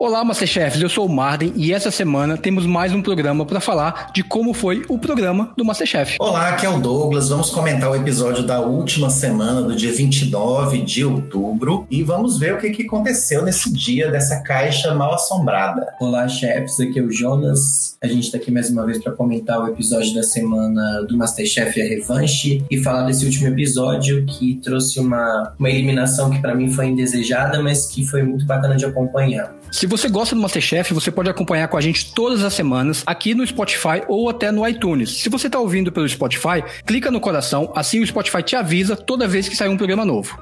Olá, 0.00 0.24
Masterchefs, 0.24 0.80
eu 0.80 0.88
sou 0.88 1.04
o 1.04 1.08
Marden 1.10 1.52
e 1.54 1.74
essa 1.74 1.90
semana 1.90 2.38
temos 2.38 2.64
mais 2.64 2.90
um 2.90 3.02
programa 3.02 3.44
para 3.44 3.60
falar 3.60 4.10
de 4.14 4.22
como 4.22 4.54
foi 4.54 4.82
o 4.88 4.98
programa 4.98 5.52
do 5.54 5.62
Masterchef. 5.62 6.16
Olá, 6.18 6.48
aqui 6.48 6.64
é 6.64 6.70
o 6.70 6.80
Douglas. 6.80 7.28
Vamos 7.28 7.50
comentar 7.50 7.90
o 7.90 7.94
episódio 7.94 8.42
da 8.42 8.62
última 8.62 9.10
semana, 9.10 9.60
do 9.60 9.76
dia 9.76 9.92
29 9.92 10.80
de 10.80 11.04
outubro, 11.04 11.86
e 11.90 12.02
vamos 12.02 12.38
ver 12.38 12.54
o 12.54 12.58
que, 12.58 12.70
que 12.70 12.84
aconteceu 12.84 13.44
nesse 13.44 13.70
dia 13.70 14.10
dessa 14.10 14.40
caixa 14.40 14.94
mal 14.94 15.12
assombrada. 15.12 15.92
Olá, 16.00 16.26
chefs, 16.26 16.80
aqui 16.80 16.98
é 16.98 17.02
o 17.02 17.12
Jonas. 17.12 17.98
A 18.00 18.06
gente 18.06 18.24
está 18.24 18.38
aqui 18.38 18.50
mais 18.50 18.70
uma 18.70 18.86
vez 18.86 18.96
para 19.02 19.12
comentar 19.12 19.60
o 19.60 19.68
episódio 19.68 20.14
da 20.14 20.22
semana 20.22 21.02
do 21.02 21.14
Masterchef 21.14 21.78
A 21.78 21.84
Revanche 21.84 22.64
e 22.70 22.78
falar 22.78 23.02
desse 23.02 23.26
último 23.26 23.48
episódio 23.48 24.24
que 24.24 24.58
trouxe 24.64 24.98
uma, 24.98 25.52
uma 25.58 25.68
eliminação 25.68 26.30
que 26.30 26.40
para 26.40 26.54
mim 26.54 26.70
foi 26.70 26.86
indesejada, 26.86 27.62
mas 27.62 27.84
que 27.84 28.06
foi 28.06 28.22
muito 28.22 28.46
bacana 28.46 28.76
de 28.76 28.86
acompanhar. 28.86 29.59
Se 29.70 29.86
você 29.86 30.08
gosta 30.08 30.34
do 30.34 30.40
Masterchef, 30.40 30.92
você 30.92 31.10
pode 31.10 31.30
acompanhar 31.30 31.68
com 31.68 31.76
a 31.76 31.80
gente 31.80 32.12
todas 32.12 32.42
as 32.42 32.52
semanas 32.52 33.02
aqui 33.06 33.34
no 33.34 33.46
Spotify 33.46 34.02
ou 34.08 34.28
até 34.28 34.50
no 34.50 34.66
iTunes. 34.66 35.18
Se 35.18 35.28
você 35.28 35.46
está 35.46 35.58
ouvindo 35.60 35.92
pelo 35.92 36.08
Spotify, 36.08 36.62
clica 36.84 37.10
no 37.10 37.20
coração, 37.20 37.72
assim 37.74 38.00
o 38.00 38.06
Spotify 38.06 38.42
te 38.42 38.56
avisa 38.56 38.96
toda 38.96 39.28
vez 39.28 39.48
que 39.48 39.56
sair 39.56 39.68
um 39.68 39.76
programa 39.76 40.04
novo. 40.04 40.38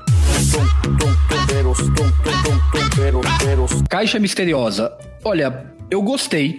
Caixa 3.88 4.19
Misteriosa. 4.19 4.97
Olha, 5.23 5.66
eu 5.91 6.01
gostei 6.02 6.59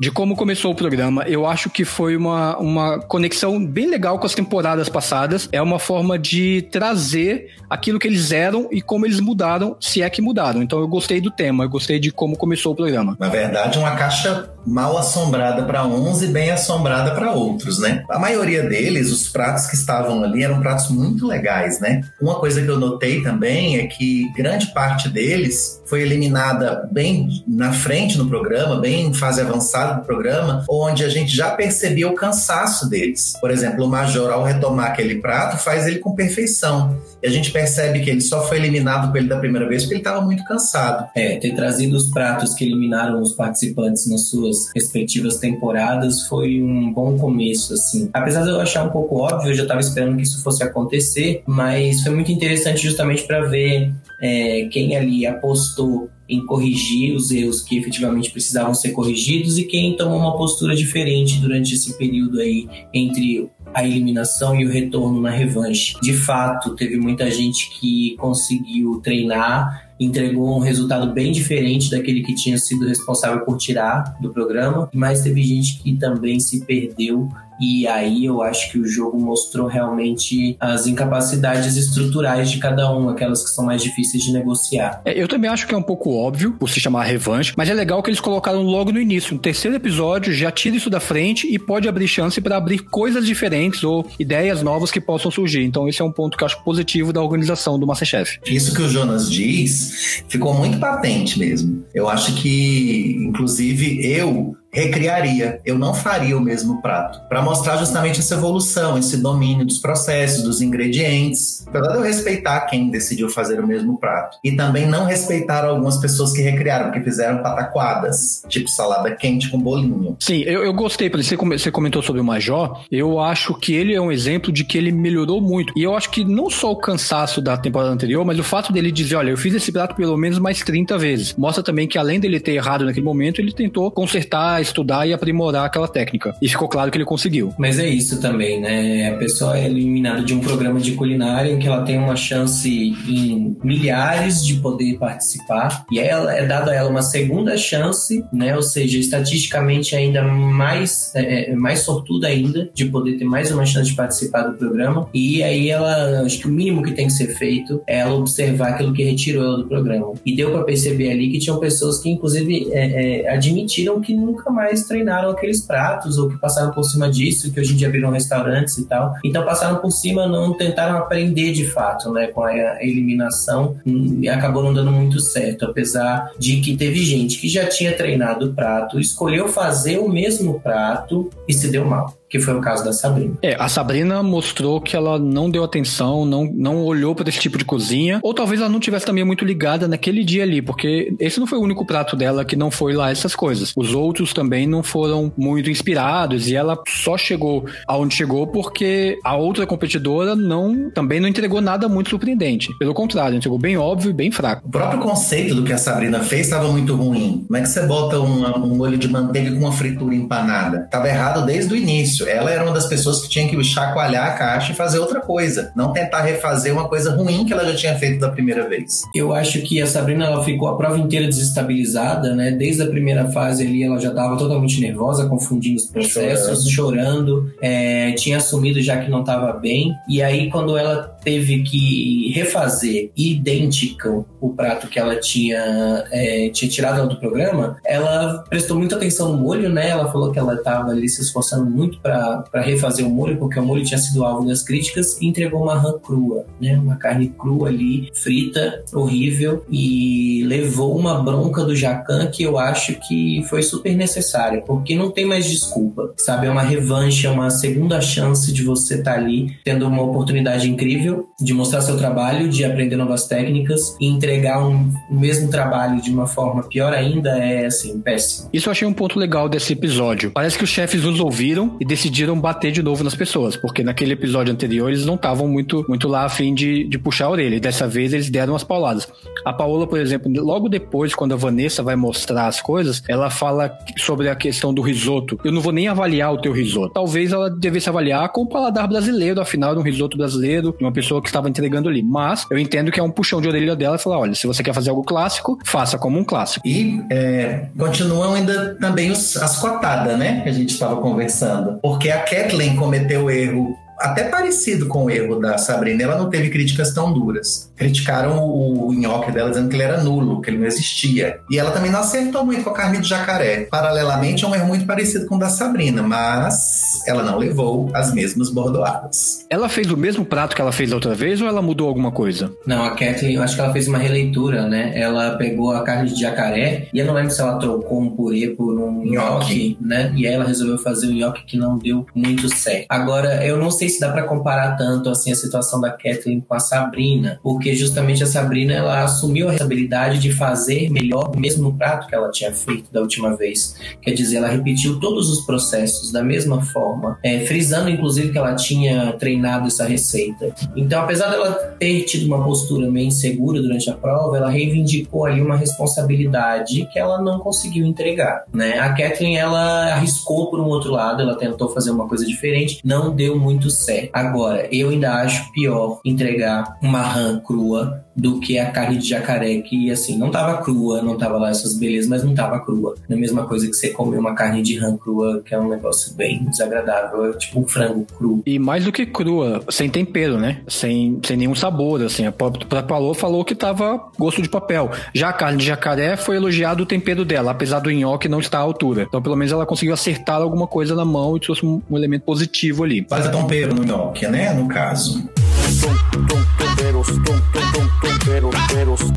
de 0.00 0.10
como 0.10 0.36
começou 0.36 0.72
o 0.72 0.74
programa. 0.74 1.24
Eu 1.24 1.46
acho 1.46 1.70
que 1.70 1.84
foi 1.84 2.16
uma, 2.16 2.56
uma 2.58 2.98
conexão 2.98 3.64
bem 3.64 3.88
legal 3.88 4.18
com 4.18 4.26
as 4.26 4.34
temporadas 4.34 4.88
passadas. 4.88 5.48
É 5.52 5.60
uma 5.60 5.78
forma 5.78 6.18
de 6.18 6.62
trazer 6.70 7.50
aquilo 7.68 7.98
que 7.98 8.08
eles 8.08 8.32
eram 8.32 8.68
e 8.70 8.82
como 8.82 9.06
eles 9.06 9.20
mudaram, 9.20 9.76
se 9.80 10.02
é 10.02 10.10
que 10.10 10.20
mudaram. 10.20 10.62
Então 10.62 10.80
eu 10.80 10.88
gostei 10.88 11.20
do 11.20 11.30
tema, 11.30 11.64
eu 11.64 11.68
gostei 11.68 11.98
de 11.98 12.10
como 12.10 12.36
começou 12.36 12.72
o 12.72 12.76
programa. 12.76 13.16
Na 13.18 13.28
verdade, 13.28 13.78
uma 13.78 13.92
caixa 13.92 14.50
mal 14.66 14.96
assombrada 14.96 15.64
para 15.64 15.84
uns 15.84 16.22
e 16.22 16.28
bem 16.28 16.50
assombrada 16.50 17.14
para 17.14 17.32
outros, 17.32 17.78
né? 17.78 18.04
A 18.08 18.18
maioria 18.18 18.62
deles, 18.62 19.10
os 19.10 19.28
pratos 19.28 19.66
que 19.66 19.74
estavam 19.74 20.22
ali 20.22 20.44
eram 20.44 20.60
pratos 20.60 20.88
muito 20.90 21.26
legais, 21.26 21.80
né? 21.80 22.02
Uma 22.20 22.36
coisa 22.36 22.62
que 22.62 22.68
eu 22.68 22.78
notei 22.78 23.22
também 23.22 23.78
é 23.78 23.86
que 23.86 24.30
grande 24.34 24.72
parte 24.72 25.08
deles 25.08 25.81
foi 25.92 26.00
eliminada 26.00 26.88
bem 26.90 27.28
na 27.46 27.70
frente 27.70 28.16
no 28.16 28.26
programa, 28.26 28.80
bem 28.80 29.08
em 29.08 29.12
fase 29.12 29.42
avançada 29.42 30.00
do 30.00 30.06
programa, 30.06 30.64
onde 30.66 31.04
a 31.04 31.08
gente 31.10 31.36
já 31.36 31.50
percebia 31.50 32.08
o 32.08 32.14
cansaço 32.14 32.88
deles. 32.88 33.34
Por 33.38 33.50
exemplo, 33.50 33.84
o 33.84 33.88
Major, 33.88 34.30
ao 34.32 34.42
retomar 34.42 34.86
aquele 34.86 35.16
prato, 35.16 35.58
faz 35.58 35.86
ele 35.86 35.98
com 35.98 36.14
perfeição. 36.14 36.96
E 37.22 37.26
a 37.26 37.30
gente 37.30 37.52
percebe 37.52 38.00
que 38.00 38.08
ele 38.08 38.22
só 38.22 38.42
foi 38.48 38.56
eliminado 38.56 39.12
com 39.12 39.18
ele 39.18 39.28
da 39.28 39.38
primeira 39.38 39.68
vez 39.68 39.82
porque 39.82 39.94
ele 39.94 40.00
estava 40.00 40.22
muito 40.22 40.42
cansado. 40.44 41.08
É, 41.14 41.36
ter 41.36 41.54
trazido 41.54 41.94
os 41.94 42.10
pratos 42.10 42.54
que 42.54 42.64
eliminaram 42.64 43.20
os 43.20 43.32
participantes 43.32 44.08
nas 44.08 44.28
suas 44.28 44.70
respectivas 44.74 45.36
temporadas 45.36 46.22
foi 46.22 46.62
um 46.62 46.90
bom 46.90 47.18
começo, 47.18 47.74
assim. 47.74 48.08
Apesar 48.14 48.44
de 48.44 48.48
eu 48.48 48.60
achar 48.60 48.82
um 48.84 48.90
pouco 48.90 49.18
óbvio, 49.18 49.50
eu 49.50 49.54
já 49.54 49.62
estava 49.64 49.80
esperando 49.80 50.16
que 50.16 50.22
isso 50.22 50.42
fosse 50.42 50.64
acontecer, 50.64 51.42
mas 51.46 52.02
foi 52.02 52.12
muito 52.12 52.32
interessante 52.32 52.82
justamente 52.82 53.24
para 53.24 53.42
ver 53.42 53.92
é, 54.22 54.68
quem 54.70 54.96
ali 54.96 55.26
apostou 55.26 55.81
em 56.28 56.44
corrigir 56.46 57.14
os 57.14 57.30
erros 57.30 57.60
que 57.60 57.76
efetivamente 57.76 58.30
precisavam 58.30 58.74
ser 58.74 58.90
corrigidos 58.90 59.58
e 59.58 59.64
quem 59.64 59.96
tomou 59.96 60.18
uma 60.18 60.36
postura 60.36 60.74
diferente 60.74 61.38
durante 61.38 61.74
esse 61.74 61.96
período 61.98 62.40
aí 62.40 62.68
entre 62.92 63.50
a 63.74 63.84
eliminação 63.84 64.58
e 64.58 64.64
o 64.64 64.70
retorno 64.70 65.20
na 65.20 65.30
revanche. 65.30 65.94
De 66.00 66.12
fato, 66.12 66.74
teve 66.74 66.96
muita 66.96 67.30
gente 67.30 67.70
que 67.78 68.16
conseguiu 68.18 69.00
treinar 69.02 69.92
entregou 70.04 70.56
um 70.56 70.60
resultado 70.60 71.12
bem 71.12 71.32
diferente 71.32 71.90
daquele 71.90 72.22
que 72.22 72.34
tinha 72.34 72.58
sido 72.58 72.86
responsável 72.86 73.44
por 73.44 73.56
tirar 73.56 74.16
do 74.20 74.30
programa, 74.30 74.90
mas 74.92 75.22
teve 75.22 75.42
gente 75.42 75.78
que 75.80 75.94
também 75.94 76.40
se 76.40 76.64
perdeu 76.64 77.28
e 77.60 77.86
aí 77.86 78.24
eu 78.24 78.42
acho 78.42 78.70
que 78.70 78.78
o 78.78 78.86
jogo 78.86 79.20
mostrou 79.20 79.66
realmente 79.66 80.56
as 80.60 80.86
incapacidades 80.86 81.76
estruturais 81.76 82.50
de 82.50 82.58
cada 82.58 82.92
um, 82.94 83.08
aquelas 83.08 83.44
que 83.44 83.50
são 83.50 83.64
mais 83.64 83.82
difíceis 83.82 84.22
de 84.22 84.32
negociar. 84.32 85.00
É, 85.04 85.20
eu 85.20 85.28
também 85.28 85.50
acho 85.50 85.66
que 85.66 85.74
é 85.74 85.78
um 85.78 85.82
pouco 85.82 86.14
óbvio 86.14 86.52
por 86.52 86.68
se 86.68 86.80
chamar 86.80 87.04
revanche, 87.04 87.52
mas 87.56 87.68
é 87.68 87.74
legal 87.74 88.02
que 88.02 88.10
eles 88.10 88.20
colocaram 88.20 88.62
logo 88.62 88.92
no 88.92 89.00
início. 89.00 89.34
No 89.34 89.40
terceiro 89.40 89.76
episódio 89.76 90.32
já 90.32 90.50
tira 90.50 90.76
isso 90.76 90.90
da 90.90 91.00
frente 91.00 91.46
e 91.52 91.58
pode 91.58 91.88
abrir 91.88 92.08
chance 92.08 92.40
para 92.40 92.56
abrir 92.56 92.80
coisas 92.80 93.26
diferentes 93.26 93.84
ou 93.84 94.06
ideias 94.18 94.62
novas 94.62 94.90
que 94.90 95.00
possam 95.00 95.30
surgir. 95.30 95.62
Então 95.62 95.88
esse 95.88 96.00
é 96.00 96.04
um 96.04 96.12
ponto 96.12 96.36
que 96.36 96.44
eu 96.44 96.46
acho 96.46 96.62
positivo 96.64 97.12
da 97.12 97.22
organização 97.22 97.78
do 97.78 97.86
Masterchef. 97.86 98.40
Isso 98.46 98.74
que 98.74 98.82
o 98.82 98.88
Jonas 98.88 99.30
diz 99.30 100.22
ficou 100.28 100.54
muito 100.54 100.78
patente 100.78 101.38
mesmo. 101.38 101.84
Eu 101.94 102.08
acho 102.08 102.34
que, 102.34 103.16
inclusive, 103.20 104.04
eu 104.06 104.56
recriaria, 104.72 105.60
eu 105.66 105.78
não 105.78 105.92
faria 105.92 106.36
o 106.36 106.40
mesmo 106.40 106.80
prato, 106.80 107.20
para 107.28 107.42
mostrar 107.42 107.76
justamente 107.76 108.20
essa 108.20 108.34
evolução, 108.34 108.96
esse 108.96 109.18
domínio 109.18 109.66
dos 109.66 109.78
processos, 109.78 110.42
dos 110.42 110.62
ingredientes, 110.62 111.62
apesar 111.66 111.92
de 111.92 111.98
eu 111.98 112.02
respeitar 112.02 112.60
quem 112.62 112.90
decidiu 112.90 113.28
fazer 113.28 113.60
o 113.60 113.66
mesmo 113.66 113.98
prato. 113.98 114.38
E 114.42 114.52
também 114.52 114.86
não 114.86 115.04
respeitar 115.04 115.66
algumas 115.66 115.98
pessoas 115.98 116.32
que 116.32 116.40
recriaram, 116.40 116.90
que 116.90 117.00
fizeram 117.00 117.42
pataquadas, 117.42 118.42
tipo 118.48 118.70
salada 118.70 119.14
quente 119.14 119.50
com 119.50 119.58
bolinho. 119.58 120.16
Sim, 120.18 120.40
eu, 120.40 120.64
eu 120.64 120.72
gostei, 120.72 121.10
isso 121.18 121.36
você 121.36 121.70
comentou 121.70 122.02
sobre 122.02 122.22
o 122.22 122.24
Major, 122.24 122.82
eu 122.90 123.20
acho 123.20 123.54
que 123.54 123.74
ele 123.74 123.94
é 123.94 124.00
um 124.00 124.10
exemplo 124.10 124.50
de 124.50 124.64
que 124.64 124.78
ele 124.78 124.90
melhorou 124.90 125.40
muito, 125.40 125.72
e 125.76 125.82
eu 125.82 125.94
acho 125.94 126.08
que 126.10 126.24
não 126.24 126.48
só 126.48 126.72
o 126.72 126.76
cansaço 126.76 127.42
da 127.42 127.58
temporada 127.58 127.92
anterior, 127.92 128.24
mas 128.24 128.38
o 128.38 128.42
fato 128.42 128.72
dele 128.72 128.90
dizer, 128.90 129.16
olha, 129.16 129.30
eu 129.30 129.36
fiz 129.36 129.54
esse 129.54 129.70
prato 129.70 129.94
pelo 129.94 130.16
menos 130.16 130.38
mais 130.38 130.60
30 130.60 130.96
vezes, 130.96 131.34
mostra 131.36 131.62
também 131.62 131.86
que 131.86 131.98
além 131.98 132.18
dele 132.18 132.40
ter 132.40 132.52
errado 132.52 132.86
naquele 132.86 133.04
momento, 133.04 133.38
ele 133.38 133.52
tentou 133.52 133.90
consertar 133.90 134.61
estudar 134.62 135.06
e 135.06 135.12
aprimorar 135.12 135.66
aquela 135.66 135.88
técnica. 135.88 136.34
E 136.40 136.48
ficou 136.48 136.68
claro 136.68 136.90
que 136.90 136.96
ele 136.96 137.04
conseguiu. 137.04 137.52
Mas 137.58 137.78
é 137.78 137.88
isso 137.88 138.20
também, 138.20 138.60
né? 138.60 139.10
A 139.10 139.16
pessoa 139.16 139.58
é 139.58 139.66
eliminada 139.66 140.22
de 140.22 140.34
um 140.34 140.40
programa 140.40 140.80
de 140.80 140.92
culinária 140.92 141.52
em 141.52 141.58
que 141.58 141.66
ela 141.66 141.82
tem 141.82 141.98
uma 141.98 142.16
chance 142.16 142.68
em 142.68 143.56
milhares 143.62 144.44
de 144.44 144.54
poder 144.54 144.98
participar 144.98 145.84
e 145.90 145.98
ela 145.98 146.34
é 146.34 146.46
dada 146.46 146.70
a 146.70 146.74
ela 146.74 146.90
uma 146.90 147.02
segunda 147.02 147.56
chance, 147.56 148.24
né? 148.32 148.54
Ou 148.56 148.62
seja, 148.62 148.98
estatisticamente 148.98 149.94
ainda 149.94 150.22
mais 150.22 151.12
é, 151.14 151.50
é, 151.50 151.54
mais 151.54 151.80
sortuda 151.80 152.28
ainda 152.28 152.70
de 152.74 152.86
poder 152.86 153.16
ter 153.16 153.24
mais 153.24 153.50
uma 153.50 153.64
chance 153.64 153.90
de 153.90 153.96
participar 153.96 154.42
do 154.42 154.56
programa. 154.56 155.08
E 155.12 155.42
aí 155.42 155.70
ela, 155.70 156.22
acho 156.22 156.38
que 156.38 156.46
o 156.46 156.50
mínimo 156.50 156.82
que 156.82 156.92
tem 156.92 157.06
que 157.06 157.12
ser 157.12 157.36
feito 157.36 157.82
é 157.86 157.98
ela 157.98 158.14
observar 158.14 158.70
aquilo 158.70 158.92
que 158.92 159.02
retirou 159.02 159.44
ela 159.44 159.56
do 159.58 159.66
programa. 159.66 160.12
E 160.24 160.34
deu 160.34 160.50
para 160.50 160.64
perceber 160.64 161.10
ali 161.10 161.30
que 161.30 161.38
tinham 161.38 161.58
pessoas 161.58 161.98
que 161.98 162.10
inclusive 162.10 162.68
é, 162.72 163.22
é, 163.22 163.28
admitiram 163.28 164.00
que 164.00 164.14
nunca 164.14 164.50
mais 164.52 164.84
treinaram 164.84 165.30
aqueles 165.30 165.60
pratos 165.60 166.18
ou 166.18 166.28
que 166.28 166.38
passaram 166.38 166.70
por 166.72 166.84
cima 166.84 167.10
disso, 167.10 167.52
que 167.52 167.60
hoje 167.60 167.74
em 167.74 167.76
dia 167.76 167.90
viram 167.90 168.10
restaurantes 168.10 168.76
e 168.78 168.84
tal. 168.84 169.14
Então 169.24 169.44
passaram 169.44 169.78
por 169.78 169.90
cima, 169.90 170.26
não 170.26 170.54
tentaram 170.54 170.96
aprender 170.98 171.52
de 171.52 171.66
fato, 171.66 172.12
né, 172.12 172.28
com 172.28 172.42
a 172.44 172.82
eliminação 172.82 173.76
e 173.86 174.28
acabou 174.28 174.62
não 174.62 174.74
dando 174.74 174.90
muito 174.92 175.20
certo, 175.20 175.64
apesar 175.64 176.30
de 176.38 176.60
que 176.60 176.76
teve 176.76 177.02
gente 177.04 177.38
que 177.38 177.48
já 177.48 177.66
tinha 177.66 177.96
treinado 177.96 178.46
o 178.46 178.54
prato, 178.54 179.00
escolheu 179.00 179.48
fazer 179.48 179.98
o 179.98 180.08
mesmo 180.08 180.60
prato 180.60 181.30
e 181.48 181.52
se 181.52 181.70
deu 181.70 181.84
mal 181.84 182.21
que 182.32 182.40
foi 182.40 182.54
o 182.54 182.62
caso 182.62 182.82
da 182.82 182.94
Sabrina. 182.94 183.34
É, 183.42 183.54
a 183.58 183.68
Sabrina 183.68 184.22
mostrou 184.22 184.80
que 184.80 184.96
ela 184.96 185.18
não 185.18 185.50
deu 185.50 185.62
atenção, 185.62 186.24
não, 186.24 186.50
não 186.50 186.82
olhou 186.82 187.14
para 187.14 187.28
esse 187.28 187.38
tipo 187.38 187.58
de 187.58 187.64
cozinha, 187.64 188.20
ou 188.22 188.32
talvez 188.32 188.58
ela 188.58 188.70
não 188.70 188.80
tivesse 188.80 189.04
também 189.04 189.22
muito 189.22 189.44
ligada 189.44 189.86
naquele 189.86 190.24
dia 190.24 190.42
ali, 190.42 190.62
porque 190.62 191.14
esse 191.20 191.38
não 191.38 191.46
foi 191.46 191.58
o 191.58 191.62
único 191.62 191.84
prato 191.84 192.16
dela 192.16 192.42
que 192.42 192.56
não 192.56 192.70
foi 192.70 192.94
lá 192.94 193.10
essas 193.10 193.36
coisas. 193.36 193.74
Os 193.76 193.92
outros 193.94 194.32
também 194.32 194.66
não 194.66 194.82
foram 194.82 195.30
muito 195.36 195.68
inspirados 195.68 196.48
e 196.48 196.56
ela 196.56 196.82
só 196.88 197.18
chegou 197.18 197.66
aonde 197.86 198.14
chegou 198.14 198.46
porque 198.46 199.18
a 199.22 199.36
outra 199.36 199.66
competidora 199.66 200.34
não 200.34 200.90
também 200.90 201.20
não 201.20 201.28
entregou 201.28 201.60
nada 201.60 201.86
muito 201.86 202.08
surpreendente. 202.08 202.74
Pelo 202.78 202.94
contrário, 202.94 203.36
entregou 203.36 203.58
bem 203.58 203.76
óbvio 203.76 204.10
e 204.10 204.14
bem 204.14 204.30
fraco. 204.30 204.66
O 204.66 204.70
próprio 204.70 205.00
conceito 205.00 205.54
do 205.54 205.64
que 205.64 205.72
a 205.74 205.78
Sabrina 205.78 206.20
fez 206.20 206.46
estava 206.46 206.72
muito 206.72 206.94
ruim. 206.96 207.44
Como 207.46 207.58
é 207.58 207.60
que 207.60 207.68
você 207.68 207.82
bota 207.86 208.18
uma, 208.18 208.56
um 208.56 208.74
molho 208.74 208.96
de 208.96 209.08
manteiga 209.08 209.50
com 209.52 209.58
uma 209.58 209.72
fritura 209.72 210.14
empanada? 210.14 210.88
Tava 210.90 211.08
errado 211.08 211.44
desde 211.44 211.74
o 211.74 211.76
início 211.76 212.21
Ela 212.26 212.50
era 212.50 212.64
uma 212.64 212.72
das 212.72 212.86
pessoas 212.86 213.20
que 213.22 213.28
tinha 213.28 213.48
que 213.48 213.62
chacoalhar 213.64 214.26
a 214.26 214.32
caixa 214.32 214.72
e 214.72 214.74
fazer 214.74 214.98
outra 214.98 215.20
coisa. 215.20 215.72
Não 215.74 215.92
tentar 215.92 216.22
refazer 216.22 216.72
uma 216.72 216.88
coisa 216.88 217.14
ruim 217.14 217.44
que 217.44 217.52
ela 217.52 217.64
já 217.64 217.74
tinha 217.74 217.94
feito 217.98 218.20
da 218.20 218.28
primeira 218.30 218.68
vez. 218.68 219.02
Eu 219.14 219.32
acho 219.32 219.60
que 219.62 219.80
a 219.80 219.86
Sabrina 219.86 220.26
ela 220.26 220.44
ficou 220.44 220.68
a 220.68 220.76
prova 220.76 220.98
inteira 220.98 221.26
desestabilizada, 221.26 222.34
né? 222.34 222.50
Desde 222.50 222.82
a 222.82 222.86
primeira 222.86 223.28
fase 223.28 223.66
ali 223.66 223.82
ela 223.82 223.98
já 223.98 224.10
estava 224.10 224.36
totalmente 224.36 224.80
nervosa, 224.80 225.28
confundindo 225.28 225.76
os 225.76 225.86
processos, 225.86 226.68
chorando, 226.68 227.02
chorando 227.02 227.52
é, 227.60 228.12
tinha 228.12 228.36
assumido 228.36 228.80
já 228.80 228.98
que 228.98 229.10
não 229.10 229.20
estava 229.20 229.52
bem. 229.52 229.92
E 230.08 230.22
aí 230.22 230.50
quando 230.50 230.76
ela 230.76 231.11
teve 231.22 231.62
que 231.62 232.32
refazer 232.34 233.10
idêntico 233.16 234.26
o 234.40 234.50
prato 234.50 234.88
que 234.88 234.98
ela 234.98 235.16
tinha, 235.16 236.04
é, 236.10 236.48
tinha 236.50 236.70
tirado 236.70 237.08
do 237.08 237.16
programa, 237.16 237.76
ela 237.84 238.44
prestou 238.48 238.76
muita 238.76 238.96
atenção 238.96 239.32
no 239.32 239.38
molho, 239.38 239.68
né? 239.68 239.90
Ela 239.90 240.10
falou 240.10 240.32
que 240.32 240.38
ela 240.38 240.54
estava 240.54 240.90
ali 240.90 241.08
se 241.08 241.22
esforçando 241.22 241.68
muito 241.68 242.00
para 242.00 242.44
refazer 242.56 243.06
o 243.06 243.10
molho, 243.10 243.36
porque 243.38 243.58
o 243.58 243.64
molho 243.64 243.84
tinha 243.84 243.98
sido 243.98 244.24
alvo 244.24 244.46
das 244.46 244.62
críticas 244.62 245.20
e 245.20 245.26
entregou 245.26 245.62
uma 245.62 245.78
rã 245.78 245.92
crua, 245.98 246.44
né? 246.60 246.76
Uma 246.76 246.96
carne 246.96 247.28
crua 247.28 247.68
ali, 247.68 248.08
frita, 248.12 248.84
horrível, 248.92 249.64
e 249.70 250.44
levou 250.46 250.96
uma 250.96 251.22
bronca 251.22 251.64
do 251.64 251.74
Jacan 251.74 252.26
que 252.26 252.42
eu 252.42 252.58
acho 252.58 252.94
que 253.06 253.44
foi 253.48 253.62
super 253.62 253.96
necessária, 253.96 254.62
porque 254.62 254.96
não 254.96 255.10
tem 255.10 255.24
mais 255.24 255.48
desculpa, 255.48 256.12
sabe? 256.16 256.46
É 256.46 256.50
uma 256.50 256.62
revanche, 256.62 257.26
é 257.26 257.30
uma 257.30 257.50
segunda 257.50 258.00
chance 258.00 258.52
de 258.52 258.64
você 258.64 258.96
estar 258.96 259.12
tá 259.12 259.18
ali 259.18 259.56
tendo 259.64 259.86
uma 259.86 260.02
oportunidade 260.02 260.68
incrível 260.68 261.11
de 261.40 261.52
mostrar 261.52 261.80
seu 261.80 261.96
trabalho, 261.96 262.48
de 262.48 262.64
aprender 262.64 262.96
novas 262.96 263.26
técnicas 263.26 263.96
e 264.00 264.06
entregar 264.06 264.64
um, 264.66 264.92
o 265.10 265.18
mesmo 265.18 265.50
trabalho 265.50 266.00
de 266.00 266.10
uma 266.10 266.26
forma 266.26 266.62
pior 266.62 266.92
ainda 266.92 267.30
é 267.38 267.66
assim, 267.66 268.00
péssimo. 268.00 268.50
Isso 268.52 268.68
eu 268.68 268.70
achei 268.70 268.86
um 268.86 268.92
ponto 268.92 269.18
legal 269.18 269.48
desse 269.48 269.72
episódio. 269.72 270.30
Parece 270.32 270.58
que 270.58 270.64
os 270.64 270.70
chefes 270.70 271.04
os 271.04 271.20
ouviram 271.20 271.76
e 271.80 271.84
decidiram 271.84 272.38
bater 272.38 272.72
de 272.72 272.82
novo 272.82 273.04
nas 273.04 273.14
pessoas, 273.14 273.56
porque 273.56 273.82
naquele 273.82 274.12
episódio 274.12 274.52
anterior 274.52 274.88
eles 274.88 275.06
não 275.06 275.14
estavam 275.14 275.48
muito, 275.48 275.84
muito 275.88 276.08
lá 276.08 276.24
a 276.24 276.28
fim 276.28 276.54
de, 276.54 276.84
de 276.84 276.98
puxar 276.98 277.26
a 277.26 277.30
orelha. 277.30 277.56
E 277.56 277.60
dessa 277.60 277.86
vez 277.86 278.12
eles 278.12 278.30
deram 278.30 278.52
umas 278.52 278.64
pauladas. 278.64 279.08
A 279.44 279.52
Paola, 279.52 279.86
por 279.86 279.98
exemplo, 279.98 280.30
logo 280.42 280.68
depois, 280.68 281.14
quando 281.14 281.32
a 281.32 281.36
Vanessa 281.36 281.82
vai 281.82 281.96
mostrar 281.96 282.46
as 282.46 282.60
coisas, 282.60 283.02
ela 283.08 283.30
fala 283.30 283.76
sobre 283.96 284.28
a 284.28 284.36
questão 284.36 284.72
do 284.72 284.82
risoto. 284.82 285.38
Eu 285.44 285.52
não 285.52 285.60
vou 285.60 285.72
nem 285.72 285.88
avaliar 285.88 286.32
o 286.32 286.40
teu 286.40 286.52
risoto. 286.52 286.94
Talvez 286.94 287.32
ela 287.32 287.50
devesse 287.50 287.88
avaliar 287.88 288.30
com 288.30 288.42
o 288.42 288.48
paladar 288.48 288.88
brasileiro, 288.88 289.40
afinal, 289.40 289.76
um 289.76 289.82
risoto 289.82 290.16
brasileiro, 290.16 290.74
uma 290.80 290.92
pessoa 290.92 291.01
que 291.22 291.28
estava 291.28 291.48
entregando 291.48 291.88
ali. 291.88 292.02
Mas 292.02 292.46
eu 292.50 292.58
entendo 292.58 292.90
que 292.90 293.00
é 293.00 293.02
um 293.02 293.10
puxão 293.10 293.40
de 293.40 293.48
orelha 293.48 293.74
dela 293.74 293.96
e 293.96 293.98
falar: 293.98 294.18
olha, 294.18 294.34
se 294.34 294.46
você 294.46 294.62
quer 294.62 294.74
fazer 294.74 294.90
algo 294.90 295.02
clássico, 295.02 295.58
faça 295.64 295.98
como 295.98 296.18
um 296.18 296.24
clássico. 296.24 296.66
E 296.66 297.02
é, 297.10 297.66
continuam 297.76 298.34
ainda 298.34 298.76
também 298.76 299.10
os, 299.10 299.36
as 299.36 299.58
cotadas, 299.58 300.18
né? 300.18 300.40
Que 300.42 300.48
a 300.48 300.52
gente 300.52 300.70
estava 300.70 300.96
conversando. 300.96 301.78
Porque 301.82 302.10
a 302.10 302.20
Kathleen 302.20 302.76
cometeu 302.76 303.30
erro 303.30 303.76
até 304.02 304.24
parecido 304.24 304.86
com 304.86 305.04
o 305.04 305.10
erro 305.10 305.36
da 305.36 305.56
Sabrina, 305.58 306.02
ela 306.02 306.16
não 306.16 306.28
teve 306.28 306.50
críticas 306.50 306.92
tão 306.92 307.12
duras. 307.12 307.70
Criticaram 307.76 308.44
o, 308.44 308.92
nhoque 308.92 309.32
dela 309.32 309.50
dizendo 309.50 309.68
que 309.68 309.76
ele 309.76 309.82
era 309.82 310.02
nulo, 310.02 310.40
que 310.40 310.50
ele 310.50 310.58
não 310.58 310.66
existia. 310.66 311.40
E 311.50 311.58
ela 311.58 311.70
também 311.70 311.90
não 311.90 312.00
acertou 312.00 312.44
muito 312.44 312.62
com 312.62 312.70
a 312.70 312.74
carne 312.74 312.98
de 312.98 313.08
jacaré. 313.08 313.66
Paralelamente, 313.70 314.44
é 314.44 314.48
um 314.48 314.54
erro 314.54 314.66
muito 314.66 314.86
parecido 314.86 315.26
com 315.26 315.36
o 315.36 315.38
da 315.38 315.48
Sabrina, 315.48 316.02
mas 316.02 317.02
ela 317.06 317.22
não 317.22 317.38
levou 317.38 317.90
as 317.94 318.12
mesmas 318.12 318.50
bordoadas. 318.50 319.46
Ela 319.48 319.68
fez 319.68 319.90
o 319.90 319.96
mesmo 319.96 320.24
prato 320.24 320.54
que 320.54 320.60
ela 320.60 320.72
fez 320.72 320.90
da 320.90 320.96
outra 320.96 321.14
vez 321.14 321.40
ou 321.40 321.48
ela 321.48 321.62
mudou 321.62 321.88
alguma 321.88 322.10
coisa? 322.10 322.52
Não, 322.66 322.84
a 322.84 322.90
Kathleen, 322.90 323.36
eu 323.36 323.42
acho 323.42 323.54
que 323.54 323.60
ela 323.60 323.72
fez 323.72 323.88
uma 323.88 323.98
releitura, 323.98 324.66
né? 324.66 324.92
Ela 324.94 325.36
pegou 325.36 325.72
a 325.72 325.82
carne 325.82 326.10
de 326.10 326.20
jacaré 326.20 326.88
e 326.92 326.98
eu 326.98 327.06
não 327.06 327.14
lembro 327.14 327.30
se 327.30 327.40
ela 327.40 327.58
trocou 327.58 328.00
um 328.00 328.10
purê 328.10 328.48
por 328.48 328.78
um 328.78 329.04
nhoque, 329.04 329.76
né? 329.80 330.12
E 330.16 330.26
aí 330.26 330.34
ela 330.34 330.44
resolveu 330.44 330.78
fazer 330.78 331.06
um 331.06 331.12
nhoque 331.12 331.44
que 331.44 331.56
não 331.56 331.78
deu 331.78 332.06
muito 332.14 332.48
certo. 332.48 332.86
Agora, 332.88 333.44
eu 333.46 333.56
não 333.56 333.70
sei 333.70 333.88
se 333.92 334.00
dá 334.00 334.10
para 334.10 334.24
comparar 334.24 334.76
tanto 334.76 335.08
assim 335.08 335.32
a 335.32 335.36
situação 335.36 335.80
da 335.80 335.90
Kathleen 335.90 336.40
com 336.40 336.54
a 336.54 336.60
Sabrina, 336.60 337.38
porque 337.42 337.74
justamente 337.74 338.22
a 338.22 338.26
Sabrina 338.26 338.72
ela 338.72 339.04
assumiu 339.04 339.48
a 339.48 339.52
responsabilidade 339.52 340.18
de 340.18 340.32
fazer 340.32 340.90
melhor 340.90 341.32
o 341.34 341.38
mesmo 341.38 341.74
prato 341.74 342.06
que 342.06 342.14
ela 342.14 342.30
tinha 342.30 342.52
feito 342.52 342.92
da 342.92 343.00
última 343.00 343.36
vez. 343.36 343.76
Quer 344.00 344.12
dizer, 344.12 344.36
ela 344.36 344.48
repetiu 344.48 344.98
todos 345.00 345.30
os 345.30 345.44
processos 345.44 346.10
da 346.10 346.22
mesma 346.22 346.62
forma, 346.62 347.18
é, 347.22 347.40
frisando 347.46 347.88
inclusive 347.88 348.32
que 348.32 348.38
ela 348.38 348.54
tinha 348.54 349.12
treinado 349.12 349.66
essa 349.66 349.84
receita. 349.84 350.54
Então, 350.76 351.02
apesar 351.02 351.30
dela 351.30 351.52
ter 351.78 352.02
tido 352.04 352.26
uma 352.26 352.44
postura 352.44 352.90
meio 352.90 353.08
insegura 353.08 353.60
durante 353.60 353.88
a 353.90 353.94
prova, 353.94 354.36
ela 354.36 354.50
reivindicou 354.50 355.24
ali 355.24 355.40
uma 355.40 355.56
responsabilidade 355.56 356.86
que 356.92 356.98
ela 356.98 357.20
não 357.20 357.38
conseguiu 357.38 357.86
entregar, 357.86 358.44
né? 358.52 358.78
A 358.78 358.92
Kathleen 358.92 359.36
ela 359.36 359.92
arriscou 359.92 360.50
por 360.50 360.60
um 360.60 360.66
outro 360.66 360.90
lado, 360.92 361.22
ela 361.22 361.36
tentou 361.36 361.68
fazer 361.68 361.90
uma 361.90 362.08
coisa 362.08 362.24
diferente, 362.24 362.80
não 362.84 363.14
deu 363.14 363.38
muito 363.38 363.70
certo. 363.70 363.81
Agora, 364.12 364.68
eu 364.74 364.90
ainda 364.90 365.14
acho 365.14 365.50
pior 365.52 366.00
entregar 366.04 366.78
uma 366.82 367.02
rã 367.02 367.40
crua 367.40 368.04
do 368.14 368.40
que 368.40 368.58
a 368.58 368.70
carne 368.70 368.98
de 368.98 369.08
jacaré, 369.08 369.58
que 369.58 369.90
assim, 369.90 370.18
não 370.18 370.30
tava 370.30 370.58
crua, 370.62 371.02
não 371.02 371.16
tava 371.16 371.38
lá 371.38 371.50
essas 371.50 371.74
belezas, 371.74 372.08
mas 372.08 372.22
não 372.22 372.34
tava 372.34 372.60
crua. 372.60 372.94
É 373.08 373.14
a 373.14 373.16
mesma 373.16 373.46
coisa 373.46 373.66
que 373.66 373.74
você 373.74 373.90
comer 373.90 374.18
uma 374.18 374.34
carne 374.34 374.62
de 374.62 374.78
rã 374.78 374.96
crua, 374.96 375.42
que 375.44 375.54
é 375.54 375.58
um 375.58 375.68
negócio 375.68 376.14
bem 376.14 376.44
desagradável, 376.44 377.30
é 377.30 377.32
tipo 377.32 377.60
um 377.60 377.66
frango 377.66 378.06
cru. 378.16 378.42
E 378.46 378.58
mais 378.58 378.84
do 378.84 378.92
que 378.92 379.06
crua, 379.06 379.62
sem 379.70 379.88
tempero, 379.88 380.38
né? 380.38 380.60
Sem, 380.68 381.20
sem 381.24 381.36
nenhum 381.36 381.54
sabor, 381.54 382.02
assim. 382.02 382.26
A 382.26 382.32
própria 382.32 382.82
Palô 382.82 383.14
falou 383.14 383.44
que 383.44 383.54
tava 383.54 384.10
gosto 384.18 384.42
de 384.42 384.48
papel. 384.48 384.90
Já 385.14 385.30
a 385.30 385.32
carne 385.32 385.58
de 385.58 385.66
jacaré 385.66 386.16
foi 386.16 386.36
elogiado 386.36 386.82
o 386.82 386.86
tempero 386.86 387.24
dela, 387.24 387.50
apesar 387.50 387.80
do 387.80 387.90
nhoque 387.90 388.28
não 388.28 388.40
estar 388.40 388.58
à 388.58 388.62
altura. 388.62 389.02
Então, 389.02 389.22
pelo 389.22 389.36
menos 389.36 389.52
ela 389.52 389.66
conseguiu 389.66 389.94
acertar 389.94 390.40
alguma 390.40 390.66
coisa 390.66 390.94
na 390.94 391.04
mão 391.04 391.36
e 391.36 391.40
trouxe 391.40 391.64
um, 391.64 391.80
um 391.90 391.96
elemento 391.96 392.22
positivo 392.22 392.84
ali. 392.84 393.06
Faz 393.08 393.28
tempero 393.28 393.74
no 393.74 393.84
nhoque, 393.84 394.26
né? 394.28 394.52
No 394.52 394.68
caso. 394.68 395.22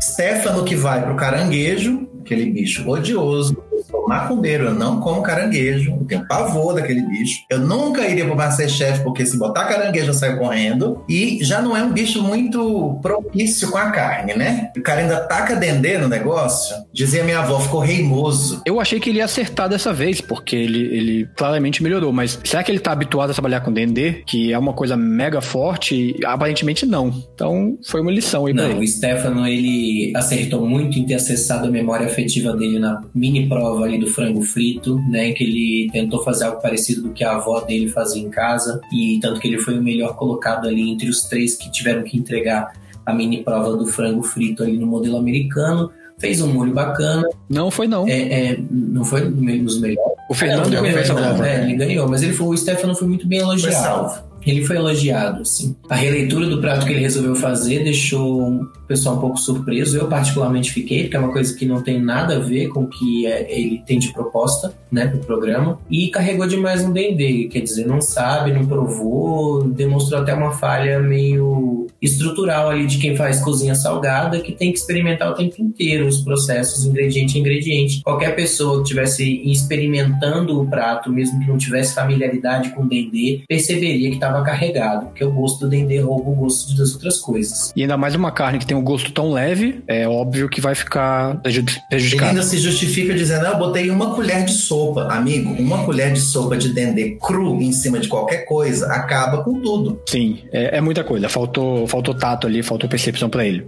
Stefano 0.02 0.64
que 0.64 0.74
vai 0.74 1.02
pro 1.02 1.16
caranguejo, 1.16 2.08
aquele 2.20 2.46
bicho 2.46 2.88
odioso, 2.88 3.56
sou 3.96 4.08
macumbeiro, 4.08 4.66
eu 4.66 4.74
não 4.74 5.00
como 5.00 5.22
caranguejo, 5.22 5.92
eu 5.92 6.04
tenho 6.06 6.26
pavor 6.26 6.74
daquele 6.74 7.02
bicho. 7.02 7.40
Eu 7.50 7.58
nunca 7.58 8.06
iria 8.06 8.24
pro 8.24 8.36
Masterchef, 8.36 9.02
porque 9.02 9.24
se 9.24 9.38
botar 9.38 9.64
caranguejo 9.64 10.08
eu 10.08 10.14
saio 10.14 10.38
correndo. 10.38 11.02
E 11.08 11.38
já 11.42 11.62
não 11.62 11.76
é 11.76 11.82
um 11.82 11.92
bicho 11.92 12.22
muito 12.22 12.98
propício 13.02 13.70
com 13.70 13.78
a 13.78 13.90
carne, 13.90 14.34
né? 14.34 14.70
O 14.76 14.82
cara 14.82 15.00
ainda 15.00 15.20
taca 15.20 15.56
dendê 15.56 15.98
no 15.98 16.08
negócio. 16.08 16.76
Dizia 16.92 17.24
minha 17.24 17.40
avó, 17.40 17.58
ficou 17.58 17.80
reimoso. 17.80 18.62
Eu 18.66 18.80
achei 18.80 19.00
que 19.00 19.10
ele 19.10 19.18
ia 19.18 19.24
acertar 19.24 19.68
dessa 19.68 19.92
vez, 19.92 20.20
porque 20.20 20.56
ele, 20.56 20.96
ele 20.96 21.28
claramente 21.36 21.82
melhorou. 21.82 22.12
Mas 22.12 22.38
será 22.44 22.62
que 22.62 22.70
ele 22.70 22.78
tá 22.78 22.92
habituado 22.92 23.30
a 23.30 23.34
trabalhar 23.34 23.60
com 23.60 23.72
dendê, 23.72 24.22
que 24.26 24.52
é 24.52 24.58
uma 24.58 24.72
coisa 24.72 24.96
mega 24.96 25.40
forte? 25.40 26.16
Aparentemente 26.24 26.84
não. 26.84 27.12
Então 27.34 27.78
foi 27.86 28.00
uma 28.00 28.10
lição 28.10 28.46
aí 28.46 28.52
não, 28.52 28.64
pra 28.64 28.72
ele. 28.72 28.84
O 28.84 28.88
Stefano, 28.88 29.46
ele 29.46 30.12
acertou 30.14 30.66
muito 30.66 30.98
em 30.98 31.06
ter 31.06 31.14
acessado 31.14 31.66
a 31.66 31.70
memória 31.70 32.06
afetiva 32.06 32.52
dele 32.56 32.78
na 32.78 33.02
mini 33.14 33.48
prova 33.48 33.66
prova 33.76 33.85
ali 33.86 33.98
do 33.98 34.08
frango 34.08 34.42
frito, 34.42 35.00
né? 35.08 35.32
Que 35.32 35.44
ele 35.44 35.90
tentou 35.92 36.22
fazer 36.22 36.44
algo 36.44 36.60
parecido 36.60 37.02
do 37.02 37.12
que 37.12 37.24
a 37.24 37.36
avó 37.36 37.60
dele 37.60 37.88
fazia 37.88 38.22
em 38.22 38.30
casa. 38.30 38.80
E 38.92 39.18
tanto 39.20 39.40
que 39.40 39.48
ele 39.48 39.58
foi 39.58 39.78
o 39.78 39.82
melhor 39.82 40.16
colocado 40.16 40.68
ali 40.68 40.90
entre 40.90 41.08
os 41.08 41.22
três 41.22 41.54
que 41.54 41.70
tiveram 41.70 42.02
que 42.02 42.16
entregar 42.16 42.72
a 43.04 43.14
mini 43.14 43.42
prova 43.42 43.76
do 43.76 43.86
frango 43.86 44.22
frito 44.22 44.62
ali 44.62 44.76
no 44.76 44.86
modelo 44.86 45.16
americano. 45.16 45.90
Fez 46.18 46.40
um 46.40 46.52
molho 46.52 46.72
bacana. 46.72 47.28
Não 47.48 47.70
foi, 47.70 47.86
não. 47.86 48.08
É, 48.08 48.52
é 48.52 48.58
não 48.70 49.04
foi 49.04 49.20
nos 49.28 49.78
melhores. 49.80 50.12
O 50.30 50.34
Fernando 50.34 50.70
não, 50.70 50.82
ganhou 50.82 50.98
essa 50.98 51.14
prova. 51.14 51.46
É, 51.46 51.62
ele 51.62 51.74
ganhou, 51.74 52.08
mas 52.08 52.22
ele 52.22 52.32
foi, 52.32 52.46
o 52.46 52.56
Stefano 52.56 52.94
foi 52.94 53.06
muito 53.06 53.28
bem 53.28 53.40
elogiado 53.40 54.26
ele 54.46 54.64
foi 54.64 54.76
elogiado, 54.76 55.42
assim. 55.42 55.74
A 55.90 55.96
releitura 55.96 56.46
do 56.46 56.60
prato 56.60 56.86
que 56.86 56.92
ele 56.92 57.00
resolveu 57.00 57.34
fazer 57.34 57.82
deixou 57.82 58.60
pessoal 58.86 59.16
um 59.16 59.20
pouco 59.20 59.36
surpreso. 59.36 59.96
Eu 59.96 60.08
particularmente 60.08 60.72
fiquei, 60.72 61.02
porque 61.02 61.16
é 61.16 61.20
uma 61.20 61.32
coisa 61.32 61.54
que 61.56 61.66
não 61.66 61.82
tem 61.82 62.00
nada 62.00 62.36
a 62.36 62.38
ver 62.38 62.68
com 62.68 62.84
o 62.84 62.88
que 62.88 63.26
é, 63.26 63.46
ele 63.50 63.82
tem 63.86 63.98
de 63.98 64.12
proposta, 64.12 64.74
né, 64.90 65.06
pro 65.06 65.18
programa. 65.20 65.78
E 65.90 66.08
carregou 66.08 66.46
demais 66.46 66.84
um 66.84 66.92
D&D, 66.92 67.48
quer 67.48 67.60
dizer, 67.60 67.86
não 67.86 68.00
sabe, 68.00 68.52
não 68.52 68.66
provou, 68.66 69.64
demonstrou 69.64 70.20
até 70.20 70.34
uma 70.34 70.52
falha 70.52 71.00
meio 71.00 71.86
estrutural 72.00 72.70
ali 72.70 72.86
de 72.86 72.98
quem 72.98 73.16
faz 73.16 73.40
cozinha 73.40 73.74
salgada, 73.74 74.40
que 74.40 74.52
tem 74.52 74.72
que 74.72 74.78
experimentar 74.78 75.30
o 75.30 75.34
tempo 75.34 75.60
inteiro 75.60 76.06
os 76.06 76.20
processos, 76.20 76.84
ingrediente 76.84 77.36
a 77.36 77.40
ingrediente. 77.40 78.02
Qualquer 78.02 78.34
pessoa 78.34 78.76
que 78.76 78.82
estivesse 78.82 79.42
experimentando 79.50 80.60
o 80.60 80.66
prato, 80.68 81.12
mesmo 81.12 81.40
que 81.40 81.48
não 81.48 81.58
tivesse 81.58 81.94
familiaridade 81.94 82.70
com 82.70 82.86
D&D, 82.86 83.42
perceberia 83.48 84.08
que 84.08 84.16
estava 84.16 84.42
carregado, 84.42 85.06
porque 85.06 85.24
o 85.24 85.32
gosto 85.32 85.60
do 85.60 85.68
dendê 85.68 86.00
rouba 86.00 86.30
o 86.30 86.34
gosto 86.34 86.76
das 86.76 86.94
outras 86.94 87.18
coisas. 87.18 87.72
E 87.74 87.82
ainda 87.82 87.96
mais 87.96 88.14
uma 88.14 88.30
carne 88.30 88.58
que 88.58 88.66
tem 88.66 88.75
um 88.76 88.82
gosto 88.82 89.12
tão 89.12 89.32
leve, 89.32 89.82
é 89.86 90.06
óbvio 90.06 90.48
que 90.48 90.60
vai 90.60 90.74
ficar 90.74 91.36
prejudicado. 91.42 91.90
Ele 91.90 92.20
ainda 92.20 92.42
se 92.42 92.58
justifica 92.58 93.14
dizendo, 93.14 93.46
ah, 93.46 93.50
eu 93.50 93.58
botei 93.58 93.90
uma 93.90 94.14
colher 94.14 94.44
de 94.44 94.52
sopa. 94.52 95.08
Amigo, 95.10 95.54
uma 95.58 95.84
colher 95.84 96.12
de 96.12 96.20
sopa 96.20 96.56
de 96.56 96.72
dendê 96.72 97.16
cru 97.20 97.60
em 97.60 97.72
cima 97.72 97.98
de 97.98 98.08
qualquer 98.08 98.44
coisa 98.44 98.86
acaba 98.86 99.42
com 99.42 99.60
tudo. 99.60 100.00
Sim, 100.08 100.40
é, 100.52 100.78
é 100.78 100.80
muita 100.80 101.02
coisa. 101.02 101.28
Faltou, 101.28 101.86
faltou 101.86 102.14
tato 102.14 102.46
ali, 102.46 102.62
faltou 102.62 102.88
percepção 102.88 103.28
para 103.28 103.44
ele. 103.44 103.66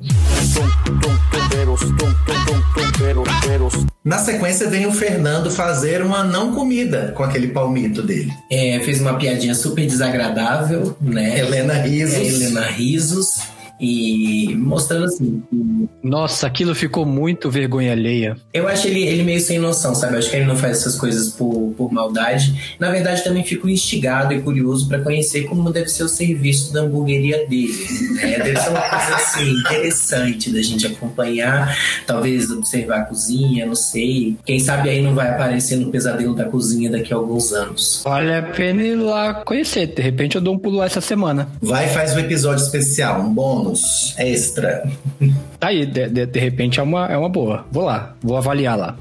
Na 4.04 4.18
sequência 4.18 4.68
vem 4.68 4.86
o 4.86 4.92
Fernando 4.92 5.50
fazer 5.50 6.02
uma 6.02 6.24
não 6.24 6.54
comida 6.54 7.12
com 7.14 7.22
aquele 7.22 7.48
palmito 7.48 8.02
dele. 8.02 8.32
É, 8.50 8.80
fez 8.80 9.00
uma 9.00 9.14
piadinha 9.14 9.54
super 9.54 9.86
desagradável, 9.86 10.96
né? 11.00 11.38
Helena 11.38 11.74
Risos. 11.74 12.16
É, 12.16 12.24
Helena 12.24 12.66
Risos. 12.66 13.57
E 13.80 14.54
mostrando 14.56 15.04
assim. 15.04 15.42
Nossa, 16.02 16.46
aquilo 16.46 16.74
ficou 16.74 17.04
muito 17.04 17.50
vergonha 17.50 17.92
alheia. 17.92 18.36
Eu 18.52 18.66
acho 18.66 18.88
ele, 18.88 19.02
ele 19.06 19.22
meio 19.22 19.40
sem 19.40 19.58
noção, 19.58 19.94
sabe? 19.94 20.14
Eu 20.14 20.18
acho 20.18 20.30
que 20.30 20.36
ele 20.36 20.46
não 20.46 20.56
faz 20.56 20.78
essas 20.78 20.96
coisas 20.96 21.30
por, 21.30 21.74
por 21.76 21.92
maldade. 21.92 22.76
Na 22.78 22.90
verdade, 22.90 23.22
também 23.22 23.44
fico 23.44 23.68
instigado 23.68 24.32
e 24.32 24.40
curioso 24.40 24.88
para 24.88 25.00
conhecer 25.00 25.44
como 25.44 25.70
deve 25.70 25.88
ser 25.88 26.04
o 26.04 26.08
serviço 26.08 26.72
da 26.72 26.80
hamburgueria 26.80 27.46
dele. 27.46 27.72
Né? 28.14 28.38
Deve 28.38 28.56
ser 28.60 28.70
uma 28.70 28.80
coisa 28.80 29.14
assim, 29.14 29.50
interessante 29.50 30.50
da 30.50 30.62
gente 30.62 30.86
acompanhar, 30.86 31.76
talvez 32.06 32.50
observar 32.50 33.00
a 33.00 33.04
cozinha, 33.04 33.66
não 33.66 33.74
sei. 33.74 34.36
Quem 34.44 34.58
sabe 34.58 34.90
aí 34.90 35.02
não 35.02 35.14
vai 35.14 35.30
aparecer 35.30 35.76
no 35.76 35.90
pesadelo 35.90 36.34
da 36.34 36.44
cozinha 36.44 36.90
daqui 36.90 37.12
a 37.12 37.16
alguns 37.16 37.52
anos. 37.52 38.02
Vale 38.04 38.34
a 38.34 38.42
pena 38.42 38.82
ir 38.82 38.96
lá 38.96 39.34
conhecer. 39.34 39.86
De 39.86 40.02
repente 40.02 40.36
eu 40.36 40.40
dou 40.40 40.54
um 40.54 40.58
pulo 40.58 40.78
lá 40.78 40.86
essa 40.86 41.00
semana. 41.00 41.48
Vai 41.60 41.86
e 41.86 41.88
faz 41.88 42.14
um 42.14 42.18
episódio 42.18 42.62
especial, 42.64 43.20
um 43.20 43.32
bônus 43.68 44.14
extra. 44.18 44.84
Tá 45.58 45.68
aí, 45.68 45.84
de, 45.84 46.08
de, 46.08 46.26
de 46.26 46.40
repente 46.40 46.80
é 46.80 46.82
uma, 46.82 47.06
é 47.06 47.16
uma 47.16 47.28
boa. 47.28 47.66
Vou 47.70 47.84
lá, 47.84 48.14
vou 48.22 48.36
avaliar 48.36 48.76
lá. 48.76 48.96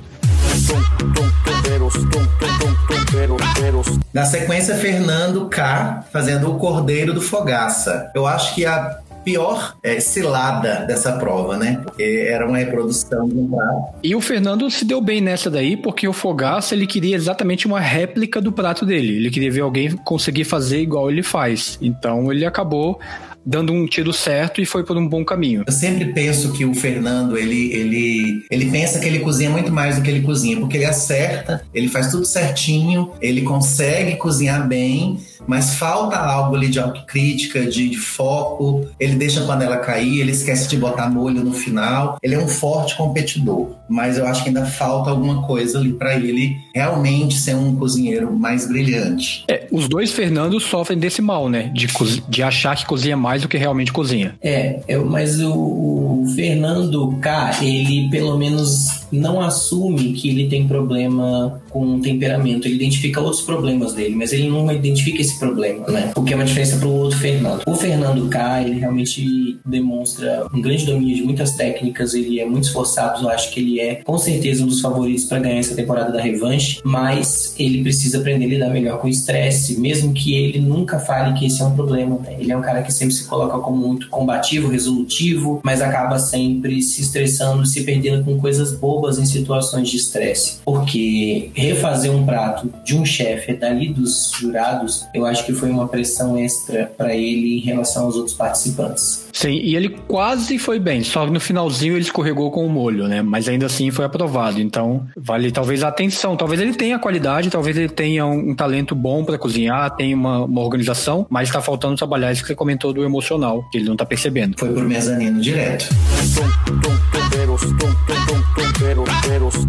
Na 4.13 4.25
sequência, 4.25 4.75
Fernando 4.75 5.47
K 5.47 6.05
fazendo 6.11 6.51
o 6.51 6.57
Cordeiro 6.57 7.13
do 7.13 7.21
Fogaça. 7.21 8.11
Eu 8.13 8.25
acho 8.25 8.55
que 8.55 8.65
a 8.65 8.99
pior 9.27 9.75
é, 9.83 9.99
cilada 9.99 10.85
dessa 10.87 11.11
prova, 11.17 11.57
né? 11.57 11.81
Porque 11.83 12.25
era 12.29 12.47
uma 12.47 12.59
reprodução 12.59 13.27
de 13.27 13.37
um 13.37 13.49
prato. 13.49 13.93
E 14.01 14.15
o 14.15 14.21
Fernando 14.21 14.71
se 14.71 14.85
deu 14.85 15.01
bem 15.01 15.19
nessa 15.19 15.51
daí, 15.51 15.75
porque 15.75 16.07
o 16.07 16.13
Fogaça 16.13 16.73
ele 16.73 16.87
queria 16.87 17.13
exatamente 17.13 17.67
uma 17.67 17.81
réplica 17.81 18.39
do 18.39 18.53
prato 18.53 18.85
dele. 18.85 19.17
Ele 19.17 19.29
queria 19.29 19.51
ver 19.51 19.61
alguém 19.61 19.91
conseguir 19.97 20.45
fazer 20.45 20.79
igual 20.79 21.11
ele 21.11 21.21
faz. 21.21 21.77
Então 21.81 22.31
ele 22.31 22.45
acabou 22.45 23.01
dando 23.47 23.71
um 23.71 23.85
tiro 23.85 24.11
certo 24.11 24.59
e 24.59 24.65
foi 24.65 24.83
por 24.83 24.97
um 24.97 25.07
bom 25.07 25.23
caminho. 25.23 25.63
Eu 25.65 25.71
sempre 25.71 26.05
penso 26.11 26.51
que 26.51 26.65
o 26.65 26.73
Fernando, 26.73 27.37
ele, 27.37 27.71
ele, 27.73 28.45
ele 28.51 28.69
pensa 28.69 28.99
que 28.99 29.05
ele 29.05 29.19
cozinha 29.19 29.49
muito 29.49 29.71
mais 29.71 29.95
do 29.95 30.01
que 30.01 30.09
ele 30.09 30.21
cozinha, 30.21 30.59
porque 30.59 30.75
ele 30.75 30.85
acerta, 30.85 31.63
ele 31.73 31.87
faz 31.87 32.11
tudo 32.11 32.25
certinho, 32.25 33.11
ele 33.21 33.43
consegue 33.43 34.17
cozinhar 34.17 34.67
bem, 34.67 35.17
mas 35.45 35.75
falta 35.75 36.17
algo 36.17 36.55
ali 36.55 36.69
de 36.69 36.79
autocrítica, 36.79 37.65
de, 37.65 37.89
de 37.89 37.97
foco. 37.97 38.87
Ele 38.99 39.15
deixa 39.15 39.43
a 39.43 39.45
panela 39.45 39.77
cair, 39.77 40.21
ele 40.21 40.31
esquece 40.31 40.67
de 40.67 40.77
botar 40.77 41.09
molho 41.09 41.43
no 41.43 41.53
final. 41.53 42.17
Ele 42.21 42.35
é 42.35 42.39
um 42.39 42.47
forte 42.47 42.95
competidor, 42.95 43.71
mas 43.89 44.17
eu 44.17 44.25
acho 44.25 44.43
que 44.43 44.49
ainda 44.49 44.65
falta 44.65 45.09
alguma 45.09 45.45
coisa 45.45 45.79
ali 45.79 45.93
para 45.93 46.15
ele 46.15 46.55
realmente 46.73 47.37
ser 47.37 47.55
um 47.55 47.75
cozinheiro 47.75 48.31
mais 48.31 48.67
brilhante. 48.67 49.43
É, 49.47 49.67
os 49.71 49.87
dois 49.87 50.11
Fernandos 50.11 50.63
sofrem 50.63 50.97
desse 50.97 51.21
mal, 51.21 51.49
né? 51.49 51.71
De, 51.73 51.87
de 52.27 52.43
achar 52.43 52.75
que 52.75 52.85
cozinha 52.85 53.17
mais 53.17 53.41
do 53.41 53.47
que 53.47 53.57
realmente 53.57 53.91
cozinha. 53.91 54.35
É, 54.41 54.79
eu, 54.87 55.05
mas 55.05 55.39
o, 55.39 55.53
o 55.53 56.25
Fernando 56.35 57.17
K, 57.21 57.59
ele 57.61 58.09
pelo 58.09 58.37
menos 58.37 59.05
não 59.11 59.41
assume 59.41 60.13
que 60.13 60.29
ele 60.29 60.49
tem 60.49 60.67
problema 60.67 61.61
com 61.69 61.99
temperamento. 61.99 62.67
Ele 62.67 62.75
identifica 62.75 63.21
outros 63.21 63.41
problemas 63.41 63.93
dele, 63.93 64.15
mas 64.15 64.33
ele 64.33 64.49
não 64.49 64.71
identifica 64.71 65.21
esse 65.27 65.37
problema, 65.37 65.85
né? 65.87 66.11
O 66.15 66.23
que 66.23 66.33
é 66.33 66.35
uma 66.35 66.45
diferença 66.45 66.77
para 66.77 66.87
o 66.87 66.93
outro 66.93 67.19
Fernando. 67.19 67.61
O 67.65 67.75
Fernando 67.75 68.27
K, 68.29 68.61
ele 68.63 68.79
realmente 68.79 69.59
demonstra 69.65 70.47
um 70.53 70.61
grande 70.61 70.85
domínio 70.85 71.15
de 71.15 71.23
muitas 71.23 71.51
técnicas, 71.51 72.13
ele 72.13 72.39
é 72.39 72.45
muito 72.45 72.65
esforçado, 72.65 73.23
eu 73.23 73.29
acho 73.29 73.51
que 73.51 73.59
ele 73.59 73.79
é 73.79 73.95
com 73.95 74.17
certeza 74.17 74.63
um 74.63 74.67
dos 74.67 74.81
favoritos 74.81 75.25
para 75.25 75.39
ganhar 75.39 75.59
essa 75.59 75.75
temporada 75.75 76.11
da 76.11 76.21
revanche, 76.21 76.79
mas 76.83 77.53
ele 77.57 77.83
precisa 77.83 78.19
aprender 78.19 78.45
a 78.45 78.49
lidar 78.49 78.69
melhor 78.69 78.99
com 78.99 79.07
o 79.07 79.09
estresse, 79.09 79.79
mesmo 79.79 80.13
que 80.13 80.33
ele 80.33 80.59
nunca 80.59 80.99
fale 80.99 81.37
que 81.37 81.45
esse 81.45 81.61
é 81.61 81.65
um 81.65 81.75
problema. 81.75 82.17
Né? 82.19 82.37
Ele 82.39 82.51
é 82.51 82.57
um 82.57 82.61
cara 82.61 82.81
que 82.81 82.93
sempre 82.93 83.13
se 83.13 83.25
coloca 83.25 83.57
como 83.59 83.77
muito 83.77 84.09
combativo, 84.09 84.69
resolutivo, 84.69 85.59
mas 85.63 85.81
acaba 85.81 86.17
sempre 86.19 86.81
se 86.81 87.01
estressando, 87.01 87.65
se 87.65 87.83
perdendo 87.83 88.23
com 88.23 88.37
coisas 88.37 88.71
bobas 88.71 89.17
em 89.17 89.25
situações 89.25 89.89
de 89.89 89.97
estresse. 89.97 90.59
Porque 90.63 91.51
refazer 91.53 92.11
um 92.11 92.25
prato 92.25 92.71
de 92.83 92.95
um 92.95 93.05
chefe 93.05 93.53
dali 93.53 93.89
dos 93.89 94.31
jurados, 94.39 95.05
eu 95.17 95.25
acho 95.25 95.45
que 95.45 95.53
foi 95.53 95.69
uma 95.69 95.87
pressão 95.87 96.37
extra 96.37 96.91
para 96.97 97.15
ele 97.15 97.57
em 97.57 97.59
relação 97.59 98.05
aos 98.05 98.15
outros 98.15 98.35
participantes. 98.35 99.27
Sim, 99.33 99.51
e 99.51 99.75
ele 99.75 99.89
quase 100.07 100.57
foi 100.57 100.79
bem, 100.79 101.03
só 101.03 101.25
que 101.25 101.31
no 101.31 101.39
finalzinho 101.39 101.93
ele 101.93 102.01
escorregou 102.01 102.49
com 102.49 102.65
o 102.65 102.69
molho, 102.69 103.07
né? 103.07 103.21
Mas 103.21 103.47
ainda 103.47 103.67
assim 103.67 103.91
foi 103.91 104.05
aprovado. 104.05 104.59
Então, 104.59 105.05
vale 105.15 105.51
talvez 105.51 105.83
a 105.83 105.89
atenção. 105.89 106.35
Talvez 106.35 106.59
ele 106.59 106.73
tenha 106.73 106.97
qualidade, 106.97 107.49
talvez 107.49 107.77
ele 107.77 107.89
tenha 107.89 108.25
um, 108.25 108.51
um 108.51 108.55
talento 108.55 108.95
bom 108.95 109.23
para 109.23 109.37
cozinhar, 109.37 109.95
tenha 109.95 110.15
uma, 110.15 110.45
uma 110.45 110.61
organização, 110.61 111.25
mas 111.29 111.49
está 111.49 111.61
faltando 111.61 111.95
trabalhar 111.95 112.31
isso 112.31 112.41
que 112.41 112.47
você 112.47 112.55
comentou 112.55 112.91
do 112.93 113.03
emocional, 113.03 113.63
que 113.71 113.77
ele 113.77 113.87
não 113.87 113.95
tá 113.95 114.05
percebendo. 114.05 114.57
Foi 114.57 114.71
pro 114.71 114.83
mezanino 114.83 115.39
direto. 115.39 115.87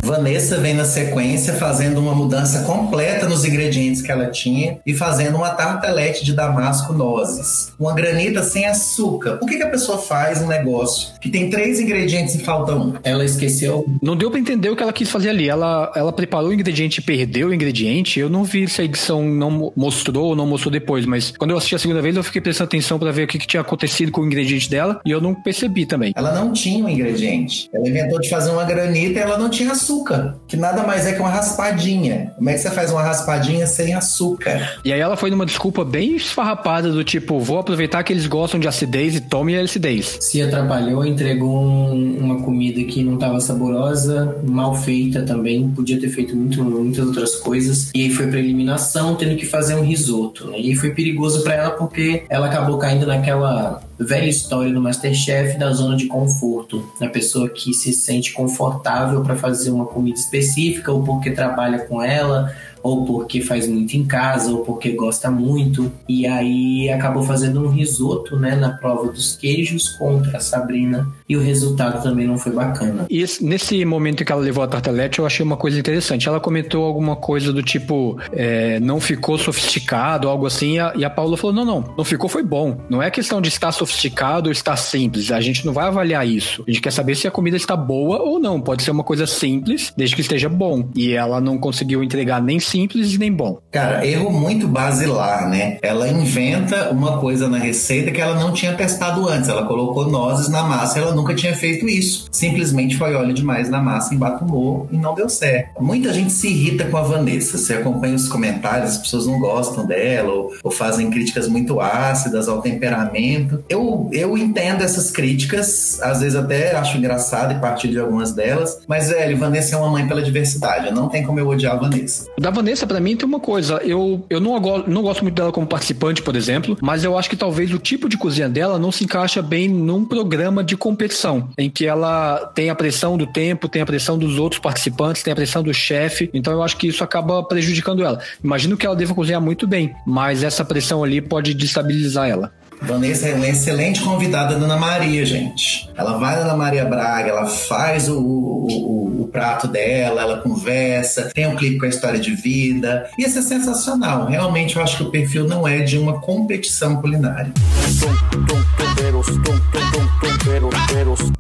Vanessa 0.04 0.58
vem 0.58 0.74
na 0.74 0.84
sequência 0.84 1.54
fazendo 1.54 1.98
uma 1.98 2.14
mudança 2.14 2.64
completa 2.64 3.26
nos 3.26 3.42
ingredientes 3.42 4.02
que 4.02 4.12
ela 4.12 4.26
tinha 4.26 4.78
e 4.84 4.92
fazendo 4.92 5.36
uma 5.36 5.48
tartelete 5.50 6.22
de 6.22 6.34
damasco 6.34 6.92
nozes. 6.92 7.72
Uma 7.80 7.94
granita 7.94 8.42
sem 8.42 8.66
açúcar. 8.66 9.38
Por 9.38 9.48
que, 9.48 9.56
que 9.56 9.62
a 9.62 9.70
pessoa 9.70 9.96
faz 9.96 10.42
um 10.42 10.46
negócio 10.46 11.18
que 11.20 11.30
tem 11.30 11.48
três 11.48 11.80
ingredientes 11.80 12.34
e 12.34 12.40
falta 12.40 12.74
um? 12.74 12.94
Ela 13.02 13.24
esqueceu. 13.24 13.86
Não 14.02 14.14
deu 14.14 14.30
para 14.30 14.40
entender 14.40 14.68
o 14.68 14.76
que 14.76 14.82
ela 14.82 14.92
quis 14.92 15.08
fazer 15.08 15.30
ali. 15.30 15.48
Ela, 15.48 15.90
ela 15.96 16.12
preparou 16.12 16.50
o 16.50 16.52
ingrediente 16.52 17.00
e 17.00 17.02
perdeu 17.02 17.48
o 17.48 17.54
ingrediente. 17.54 18.20
Eu 18.20 18.28
não 18.28 18.44
vi 18.44 18.68
se 18.68 18.82
a 18.82 18.84
edição 18.84 19.24
não 19.24 19.72
mostrou 19.74 20.26
ou 20.26 20.36
não 20.36 20.46
mostrou 20.46 20.70
depois, 20.70 21.06
mas 21.06 21.32
quando 21.34 21.52
eu 21.52 21.56
assisti 21.56 21.74
a 21.74 21.78
segunda 21.78 22.02
vez 22.02 22.14
eu 22.14 22.22
fiquei 22.22 22.42
prestando 22.42 22.68
atenção 22.68 22.98
para 22.98 23.10
ver 23.10 23.22
o 23.22 23.26
que, 23.26 23.38
que 23.38 23.46
tinha 23.46 23.62
acontecido 23.62 24.12
com 24.12 24.20
o 24.20 24.26
ingrediente 24.26 24.68
dela 24.68 25.00
e 25.06 25.10
eu 25.10 25.20
não 25.20 25.34
percebi 25.34 25.86
também. 25.86 26.12
Ela 26.14 26.34
não 26.34 26.52
tinha 26.52 26.84
um 26.84 26.88
ingrediente. 26.90 27.70
Ela 27.72 27.88
inventou 27.88 28.20
de 28.20 28.28
fazer 28.28 28.50
uma 28.50 28.64
granita 28.64 28.97
e 29.06 29.18
ela 29.18 29.38
não 29.38 29.48
tinha 29.48 29.72
açúcar, 29.72 30.36
que 30.46 30.56
nada 30.56 30.82
mais 30.82 31.06
é 31.06 31.12
que 31.12 31.20
uma 31.20 31.30
raspadinha. 31.30 32.32
Como 32.36 32.50
é 32.50 32.54
que 32.54 32.60
você 32.60 32.70
faz 32.70 32.90
uma 32.90 33.02
raspadinha 33.02 33.66
sem 33.66 33.94
açúcar? 33.94 34.78
E 34.84 34.92
aí 34.92 35.00
ela 35.00 35.16
foi 35.16 35.30
numa 35.30 35.46
desculpa 35.46 35.84
bem 35.84 36.16
esfarrapada 36.16 36.90
do 36.90 37.04
tipo, 37.04 37.38
vou 37.38 37.58
aproveitar 37.58 38.02
que 38.02 38.12
eles 38.12 38.26
gostam 38.26 38.58
de 38.58 38.68
acidez 38.68 39.14
e 39.14 39.20
tome 39.20 39.56
a 39.56 39.62
acidez. 39.62 40.18
Se 40.20 40.40
atrapalhou, 40.42 41.04
entregou 41.04 41.62
um, 41.62 42.18
uma 42.18 42.42
comida 42.42 42.82
que 42.84 43.02
não 43.02 43.14
estava 43.14 43.40
saborosa, 43.40 44.38
mal 44.44 44.74
feita 44.74 45.22
também, 45.22 45.68
podia 45.70 46.00
ter 46.00 46.08
feito 46.08 46.36
muito, 46.36 46.62
muitas 46.64 47.06
outras 47.06 47.36
coisas. 47.36 47.90
E 47.94 48.02
aí 48.02 48.10
foi 48.10 48.26
pra 48.26 48.38
eliminação, 48.38 49.14
tendo 49.14 49.36
que 49.36 49.46
fazer 49.46 49.74
um 49.74 49.82
risoto. 49.82 50.48
Né? 50.48 50.58
E 50.58 50.74
foi 50.74 50.90
perigoso 50.90 51.42
para 51.42 51.54
ela 51.54 51.70
porque 51.70 52.24
ela 52.28 52.46
acabou 52.46 52.78
caindo 52.78 53.06
naquela 53.06 53.82
velha 53.98 54.28
história 54.28 54.72
do 54.72 54.80
Masterchef 54.80 55.58
da 55.58 55.72
zona 55.72 55.96
de 55.96 56.06
conforto. 56.06 56.88
A 57.00 57.08
pessoa 57.08 57.48
que 57.48 57.72
se 57.72 57.92
sente 57.92 58.32
confortável 58.32 59.22
para 59.22 59.36
fazer 59.36 59.70
uma 59.70 59.86
comida 59.86 60.18
específica 60.18 60.92
ou 60.92 61.02
porque 61.02 61.30
trabalha 61.30 61.80
com 61.80 62.02
ela 62.02 62.54
ou 62.82 63.04
porque 63.04 63.40
faz 63.40 63.66
muito 63.66 63.96
em 63.96 64.04
casa, 64.04 64.52
ou 64.52 64.64
porque 64.64 64.90
gosta 64.92 65.30
muito. 65.30 65.92
E 66.08 66.26
aí 66.26 66.88
acabou 66.90 67.22
fazendo 67.22 67.64
um 67.64 67.68
risoto, 67.68 68.38
né, 68.38 68.54
na 68.54 68.70
prova 68.70 69.10
dos 69.10 69.36
queijos 69.36 69.88
contra 69.88 70.38
a 70.38 70.40
Sabrina. 70.40 71.06
E 71.28 71.36
o 71.36 71.40
resultado 71.40 72.02
também 72.02 72.26
não 72.26 72.38
foi 72.38 72.52
bacana. 72.52 73.06
E 73.10 73.24
nesse 73.40 73.84
momento 73.84 74.24
que 74.24 74.32
ela 74.32 74.40
levou 74.40 74.64
a 74.64 74.66
tartelete, 74.66 75.18
eu 75.18 75.26
achei 75.26 75.44
uma 75.44 75.56
coisa 75.56 75.78
interessante. 75.78 76.28
Ela 76.28 76.40
comentou 76.40 76.84
alguma 76.84 77.16
coisa 77.16 77.52
do 77.52 77.62
tipo, 77.62 78.18
é, 78.32 78.80
não 78.80 78.98
ficou 79.00 79.36
sofisticado, 79.36 80.28
algo 80.28 80.46
assim. 80.46 80.74
E 80.74 80.80
a, 80.80 80.92
e 80.96 81.04
a 81.04 81.10
Paula 81.10 81.36
falou: 81.36 81.54
não, 81.54 81.64
não, 81.64 81.94
não 81.98 82.04
ficou, 82.04 82.28
foi 82.28 82.42
bom. 82.42 82.78
Não 82.88 83.02
é 83.02 83.10
questão 83.10 83.40
de 83.40 83.48
estar 83.48 83.72
sofisticado 83.72 84.48
ou 84.48 84.52
estar 84.52 84.76
simples. 84.76 85.30
A 85.30 85.40
gente 85.40 85.66
não 85.66 85.72
vai 85.72 85.86
avaliar 85.86 86.26
isso. 86.26 86.64
A 86.66 86.70
gente 86.70 86.80
quer 86.80 86.92
saber 86.92 87.14
se 87.14 87.28
a 87.28 87.30
comida 87.30 87.56
está 87.56 87.76
boa 87.76 88.22
ou 88.22 88.38
não. 88.38 88.60
Pode 88.60 88.82
ser 88.82 88.90
uma 88.90 89.04
coisa 89.04 89.26
simples, 89.26 89.92
desde 89.96 90.16
que 90.16 90.22
esteja 90.22 90.48
bom. 90.48 90.88
E 90.94 91.12
ela 91.12 91.40
não 91.40 91.58
conseguiu 91.58 92.02
entregar 92.02 92.42
nem 92.42 92.58
simples 92.58 93.18
nem 93.18 93.32
bom. 93.32 93.58
Cara, 93.70 94.06
erro 94.06 94.30
muito 94.30 94.66
basilar, 94.66 95.48
né? 95.48 95.78
Ela 95.82 96.08
inventa 96.08 96.90
uma 96.90 97.18
coisa 97.18 97.48
na 97.48 97.58
receita 97.58 98.10
que 98.10 98.20
ela 98.20 98.38
não 98.38 98.52
tinha 98.52 98.74
testado 98.74 99.28
antes. 99.28 99.48
Ela 99.48 99.66
colocou 99.66 100.10
nozes 100.10 100.48
na 100.48 100.62
massa, 100.62 100.98
ela 100.98 101.17
nunca 101.18 101.34
tinha 101.34 101.54
feito 101.54 101.88
isso. 101.88 102.26
Simplesmente 102.30 102.96
foi 102.96 103.14
óleo 103.14 103.34
demais 103.34 103.68
na 103.68 103.80
massa, 103.80 104.14
embatumou 104.14 104.88
e 104.90 104.96
não 104.96 105.14
deu 105.14 105.28
certo. 105.28 105.82
Muita 105.82 106.12
gente 106.12 106.32
se 106.32 106.48
irrita 106.48 106.84
com 106.84 106.96
a 106.96 107.02
Vanessa. 107.02 107.58
Você 107.58 107.74
acompanha 107.74 108.14
os 108.14 108.28
comentários, 108.28 108.92
as 108.92 108.98
pessoas 108.98 109.26
não 109.26 109.38
gostam 109.38 109.86
dela 109.86 110.32
ou, 110.32 110.52
ou 110.62 110.70
fazem 110.70 111.10
críticas 111.10 111.48
muito 111.48 111.80
ácidas 111.80 112.48
ao 112.48 112.62
temperamento. 112.62 113.64
Eu, 113.68 114.08
eu 114.12 114.36
entendo 114.36 114.82
essas 114.82 115.10
críticas, 115.10 116.00
às 116.02 116.20
vezes 116.20 116.36
até 116.36 116.76
acho 116.76 116.96
engraçado 116.96 117.52
e 117.52 117.60
partilho 117.60 117.92
de 117.94 118.00
algumas 118.00 118.32
delas, 118.32 118.80
mas, 118.86 119.08
velho, 119.08 119.36
Vanessa 119.36 119.74
é 119.74 119.78
uma 119.78 119.90
mãe 119.90 120.06
pela 120.06 120.22
diversidade. 120.22 120.92
Não 120.92 121.08
tem 121.08 121.22
como 121.22 121.38
eu 121.38 121.48
odiar 121.48 121.74
a 121.74 121.76
Vanessa. 121.76 122.26
Da 122.38 122.50
Vanessa, 122.50 122.86
para 122.86 123.00
mim, 123.00 123.16
tem 123.16 123.26
uma 123.26 123.40
coisa. 123.40 123.80
Eu, 123.84 124.24
eu 124.30 124.40
não, 124.40 124.58
não 124.86 125.02
gosto 125.02 125.22
muito 125.22 125.34
dela 125.34 125.52
como 125.52 125.66
participante, 125.66 126.22
por 126.22 126.36
exemplo, 126.36 126.76
mas 126.80 127.04
eu 127.04 127.16
acho 127.18 127.28
que 127.28 127.36
talvez 127.36 127.72
o 127.72 127.78
tipo 127.78 128.08
de 128.08 128.16
cozinha 128.16 128.48
dela 128.48 128.78
não 128.78 128.92
se 128.92 129.04
encaixa 129.04 129.42
bem 129.42 129.68
num 129.68 130.04
programa 130.04 130.62
de 130.62 130.76
competição, 130.76 131.07
em 131.56 131.70
que 131.70 131.86
ela 131.86 132.50
tem 132.54 132.70
a 132.70 132.74
pressão 132.74 133.16
do 133.16 133.26
tempo, 133.26 133.68
tem 133.68 133.82
a 133.82 133.86
pressão 133.86 134.18
dos 134.18 134.38
outros 134.38 134.60
participantes, 134.60 135.22
tem 135.22 135.32
a 135.32 135.36
pressão 135.36 135.62
do 135.62 135.72
chefe. 135.72 136.30
Então 136.32 136.52
eu 136.52 136.62
acho 136.62 136.76
que 136.76 136.88
isso 136.88 137.04
acaba 137.04 137.42
prejudicando 137.42 138.04
ela. 138.04 138.20
Imagino 138.42 138.76
que 138.76 138.86
ela 138.86 138.96
deva 138.96 139.14
cozinhar 139.14 139.40
muito 139.40 139.66
bem, 139.66 139.94
mas 140.06 140.42
essa 140.42 140.64
pressão 140.64 141.02
ali 141.04 141.20
pode 141.20 141.54
destabilizar 141.54 142.28
ela. 142.28 142.52
Vanessa 142.80 143.28
é 143.28 143.34
uma 143.34 143.48
excelente 143.48 144.00
convidada 144.00 144.54
da 144.56 144.64
Ana 144.64 144.76
Maria, 144.76 145.24
gente. 145.26 145.90
Ela 145.96 146.16
vai 146.16 146.36
na 146.36 146.42
Ana 146.42 146.56
Maria 146.56 146.84
Braga, 146.84 147.30
ela 147.30 147.46
faz 147.46 148.08
o, 148.08 148.18
o, 148.18 149.22
o, 149.22 149.28
prato 149.28 149.66
dela, 149.66 150.22
ela 150.22 150.38
conversa, 150.38 151.30
tem 151.34 151.46
um 151.46 151.56
clipe 151.56 151.78
com 151.78 151.86
a 151.86 151.88
história 151.88 152.20
de 152.20 152.34
vida. 152.34 153.10
E 153.18 153.24
isso 153.24 153.38
é 153.38 153.42
sensacional. 153.42 154.26
Realmente 154.26 154.76
eu 154.76 154.82
acho 154.82 154.98
que 154.98 155.02
o 155.02 155.10
perfil 155.10 155.46
não 155.46 155.66
é 155.66 155.80
de 155.80 155.98
uma 155.98 156.20
competição 156.20 156.96
culinária. 156.96 157.52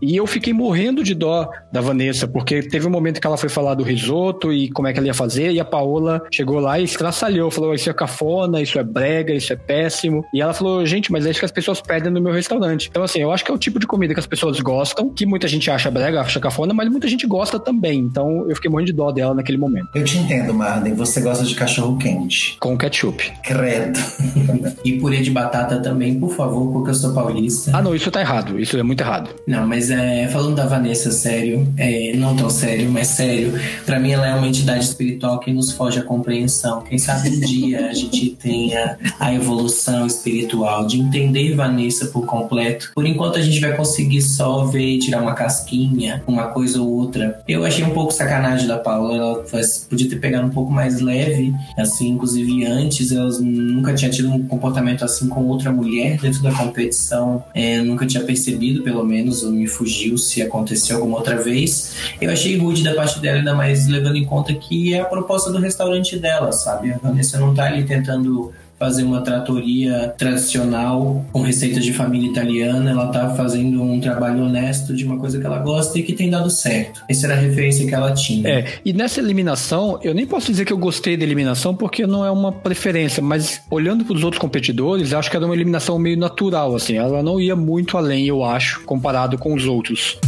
E 0.00 0.16
eu 0.16 0.26
fiquei 0.26 0.52
morrendo 0.52 1.02
de 1.02 1.14
dó 1.14 1.50
da 1.72 1.80
Vanessa, 1.80 2.26
porque 2.26 2.62
teve 2.62 2.86
um 2.86 2.90
momento 2.90 3.20
que 3.20 3.26
ela 3.26 3.36
foi 3.36 3.48
falar 3.48 3.74
do 3.74 3.82
risoto 3.82 4.52
e 4.52 4.70
como 4.70 4.88
é 4.88 4.92
que 4.92 4.98
ela 4.98 5.06
ia 5.06 5.14
fazer, 5.14 5.50
e 5.52 5.60
a 5.60 5.64
Paola 5.64 6.22
chegou 6.32 6.60
lá 6.60 6.78
e 6.78 6.84
estraçalhou, 6.84 7.50
falou: 7.50 7.74
Isso 7.74 7.90
é 7.90 7.92
cafona, 7.92 8.60
isso 8.62 8.78
é 8.78 8.84
brega, 8.84 9.34
isso 9.34 9.52
é 9.52 9.56
péssimo. 9.56 10.24
E 10.32 10.40
ela 10.40 10.54
falou: 10.54 10.84
Gente, 10.86 11.12
mas 11.12 11.26
é 11.26 11.30
isso 11.30 11.40
que 11.40 11.44
as 11.44 11.52
pessoas 11.52 11.80
pedem 11.80 12.12
no 12.12 12.20
meu 12.20 12.32
restaurante. 12.32 12.88
Então, 12.90 13.02
assim, 13.02 13.20
eu 13.20 13.30
acho 13.30 13.44
que 13.44 13.50
é 13.50 13.54
o 13.54 13.58
tipo 13.58 13.78
de 13.78 13.86
comida 13.86 14.14
que 14.14 14.20
as 14.20 14.26
pessoas 14.26 14.60
gostam, 14.60 15.10
que 15.10 15.26
muita 15.26 15.46
gente 15.48 15.70
acha 15.70 15.90
brega, 15.90 16.20
acha 16.20 16.40
cafona, 16.40 16.72
mas 16.72 16.88
muita 16.88 17.08
gente 17.08 17.26
gosta 17.26 17.58
também. 17.58 17.98
Então, 17.98 18.48
eu 18.48 18.54
fiquei 18.54 18.70
morrendo 18.70 18.86
de 18.86 18.92
dó 18.94 19.10
dela 19.10 19.34
naquele 19.34 19.58
momento. 19.58 19.88
Eu 19.94 20.04
te 20.04 20.18
entendo, 20.18 20.54
Marden. 20.54 20.94
Você 20.94 21.20
gosta 21.20 21.44
de 21.44 21.54
cachorro 21.54 21.98
quente. 21.98 22.56
Com 22.60 22.76
ketchup. 22.76 23.32
Credo. 23.42 23.98
e 24.84 24.92
purê 24.98 25.20
de 25.20 25.30
batata 25.30 25.80
também, 25.80 26.18
por 26.18 26.30
favor, 26.30 26.72
porque 26.72 26.90
eu 26.90 26.94
sou 26.94 27.12
paulista. 27.32 27.70
Ah, 27.74 27.82
não, 27.82 27.94
isso 27.94 28.10
tá 28.10 28.20
errado. 28.20 28.58
Isso 28.58 28.76
é 28.76 28.82
muito 28.82 29.00
errado. 29.00 29.30
Não, 29.46 29.66
mas 29.66 29.90
é, 29.90 30.26
falando 30.28 30.56
da 30.56 30.66
Vanessa, 30.66 31.10
sério, 31.10 31.66
é, 31.76 32.12
não 32.16 32.36
tão 32.36 32.50
sério, 32.50 32.90
mas 32.90 33.08
sério, 33.08 33.52
para 33.84 33.98
mim 33.98 34.12
ela 34.12 34.26
é 34.26 34.34
uma 34.34 34.46
entidade 34.46 34.84
espiritual 34.84 35.38
que 35.40 35.52
nos 35.52 35.72
foge 35.72 35.98
a 35.98 36.02
compreensão. 36.02 36.82
Quem 36.82 36.98
sabe 36.98 37.28
um 37.28 37.40
dia 37.40 37.88
a 37.88 37.94
gente 37.94 38.30
tenha 38.30 38.98
a 39.18 39.32
evolução 39.32 40.06
espiritual 40.06 40.86
de 40.86 41.00
entender 41.00 41.54
Vanessa 41.54 42.06
por 42.06 42.26
completo. 42.26 42.90
Por 42.94 43.06
enquanto 43.06 43.38
a 43.38 43.42
gente 43.42 43.60
vai 43.60 43.76
conseguir 43.76 44.22
só 44.22 44.64
ver, 44.64 44.98
tirar 44.98 45.20
uma 45.20 45.34
casquinha, 45.34 46.22
uma 46.26 46.48
coisa 46.48 46.80
ou 46.80 46.88
outra. 46.88 47.42
Eu 47.48 47.64
achei 47.64 47.84
um 47.84 47.90
pouco 47.90 48.12
sacanagem 48.12 48.66
da 48.66 48.78
Paula, 48.78 49.16
ela 49.16 49.44
podia 49.88 50.08
ter 50.08 50.16
pegado 50.16 50.46
um 50.46 50.50
pouco 50.50 50.72
mais 50.72 51.00
leve, 51.00 51.54
assim, 51.76 52.08
inclusive 52.08 52.64
antes 52.66 53.12
ela 53.12 53.28
nunca 53.40 53.94
tinha 53.94 54.10
tido 54.10 54.30
um 54.30 54.46
comportamento 54.46 55.04
assim 55.04 55.28
com 55.28 55.46
outra 55.46 55.70
mulher 55.70 56.18
dentro 56.18 56.42
da 56.42 56.52
competição, 56.52 57.17
é, 57.54 57.80
nunca 57.80 58.06
tinha 58.06 58.22
percebido, 58.24 58.82
pelo 58.82 59.04
menos, 59.04 59.42
ou 59.42 59.50
me 59.50 59.66
fugiu 59.66 60.16
se 60.18 60.42
aconteceu 60.42 60.96
alguma 60.96 61.18
outra 61.18 61.36
vez. 61.36 61.94
Eu 62.20 62.30
achei 62.30 62.56
rude 62.56 62.82
da 62.82 62.94
parte 62.94 63.20
dela, 63.20 63.38
ainda 63.38 63.54
mais 63.54 63.86
levando 63.86 64.16
em 64.16 64.24
conta 64.24 64.52
que 64.54 64.94
é 64.94 65.00
a 65.00 65.04
proposta 65.04 65.50
do 65.50 65.58
restaurante 65.58 66.18
dela, 66.18 66.52
sabe? 66.52 66.92
A 66.92 66.98
Vanessa 66.98 67.38
não 67.38 67.54
tá 67.54 67.64
ali 67.64 67.84
tentando 67.84 68.52
fazer 68.78 69.02
uma 69.02 69.20
tratoria 69.20 70.14
tradicional 70.16 71.24
com 71.32 71.42
receitas 71.42 71.84
de 71.84 71.92
família 71.92 72.30
italiana. 72.30 72.90
Ela 72.90 73.08
tá 73.08 73.30
fazendo 73.34 73.82
um 73.82 74.00
trabalho 74.00 74.44
honesto 74.44 74.94
de 74.94 75.04
uma 75.04 75.18
coisa 75.18 75.38
que 75.40 75.46
ela 75.46 75.58
gosta 75.58 75.98
e 75.98 76.02
que 76.02 76.12
tem 76.12 76.30
dado 76.30 76.50
certo. 76.50 77.02
Essa 77.08 77.26
era 77.26 77.34
a 77.34 77.38
referência 77.38 77.86
que 77.86 77.94
ela 77.94 78.12
tinha. 78.12 78.48
É, 78.48 78.66
e 78.84 78.92
nessa 78.92 79.20
eliminação, 79.20 79.98
eu 80.02 80.14
nem 80.14 80.26
posso 80.26 80.50
dizer 80.50 80.64
que 80.64 80.72
eu 80.72 80.78
gostei 80.78 81.16
da 81.16 81.24
eliminação 81.24 81.74
porque 81.74 82.06
não 82.06 82.24
é 82.24 82.30
uma 82.30 82.52
preferência, 82.52 83.22
mas 83.22 83.60
olhando 83.70 84.04
para 84.04 84.14
os 84.14 84.24
outros 84.24 84.40
competidores, 84.40 85.12
acho 85.12 85.30
que 85.30 85.36
era 85.36 85.44
uma 85.44 85.54
eliminação 85.54 85.98
meio 85.98 86.16
natural, 86.16 86.74
assim. 86.74 86.96
Ela 86.96 87.22
não 87.22 87.40
ia 87.40 87.56
muito 87.56 87.96
além, 87.96 88.26
eu 88.26 88.44
acho, 88.44 88.82
comparado 88.84 89.36
com 89.38 89.54
os 89.54 89.66
outros. 89.66 90.18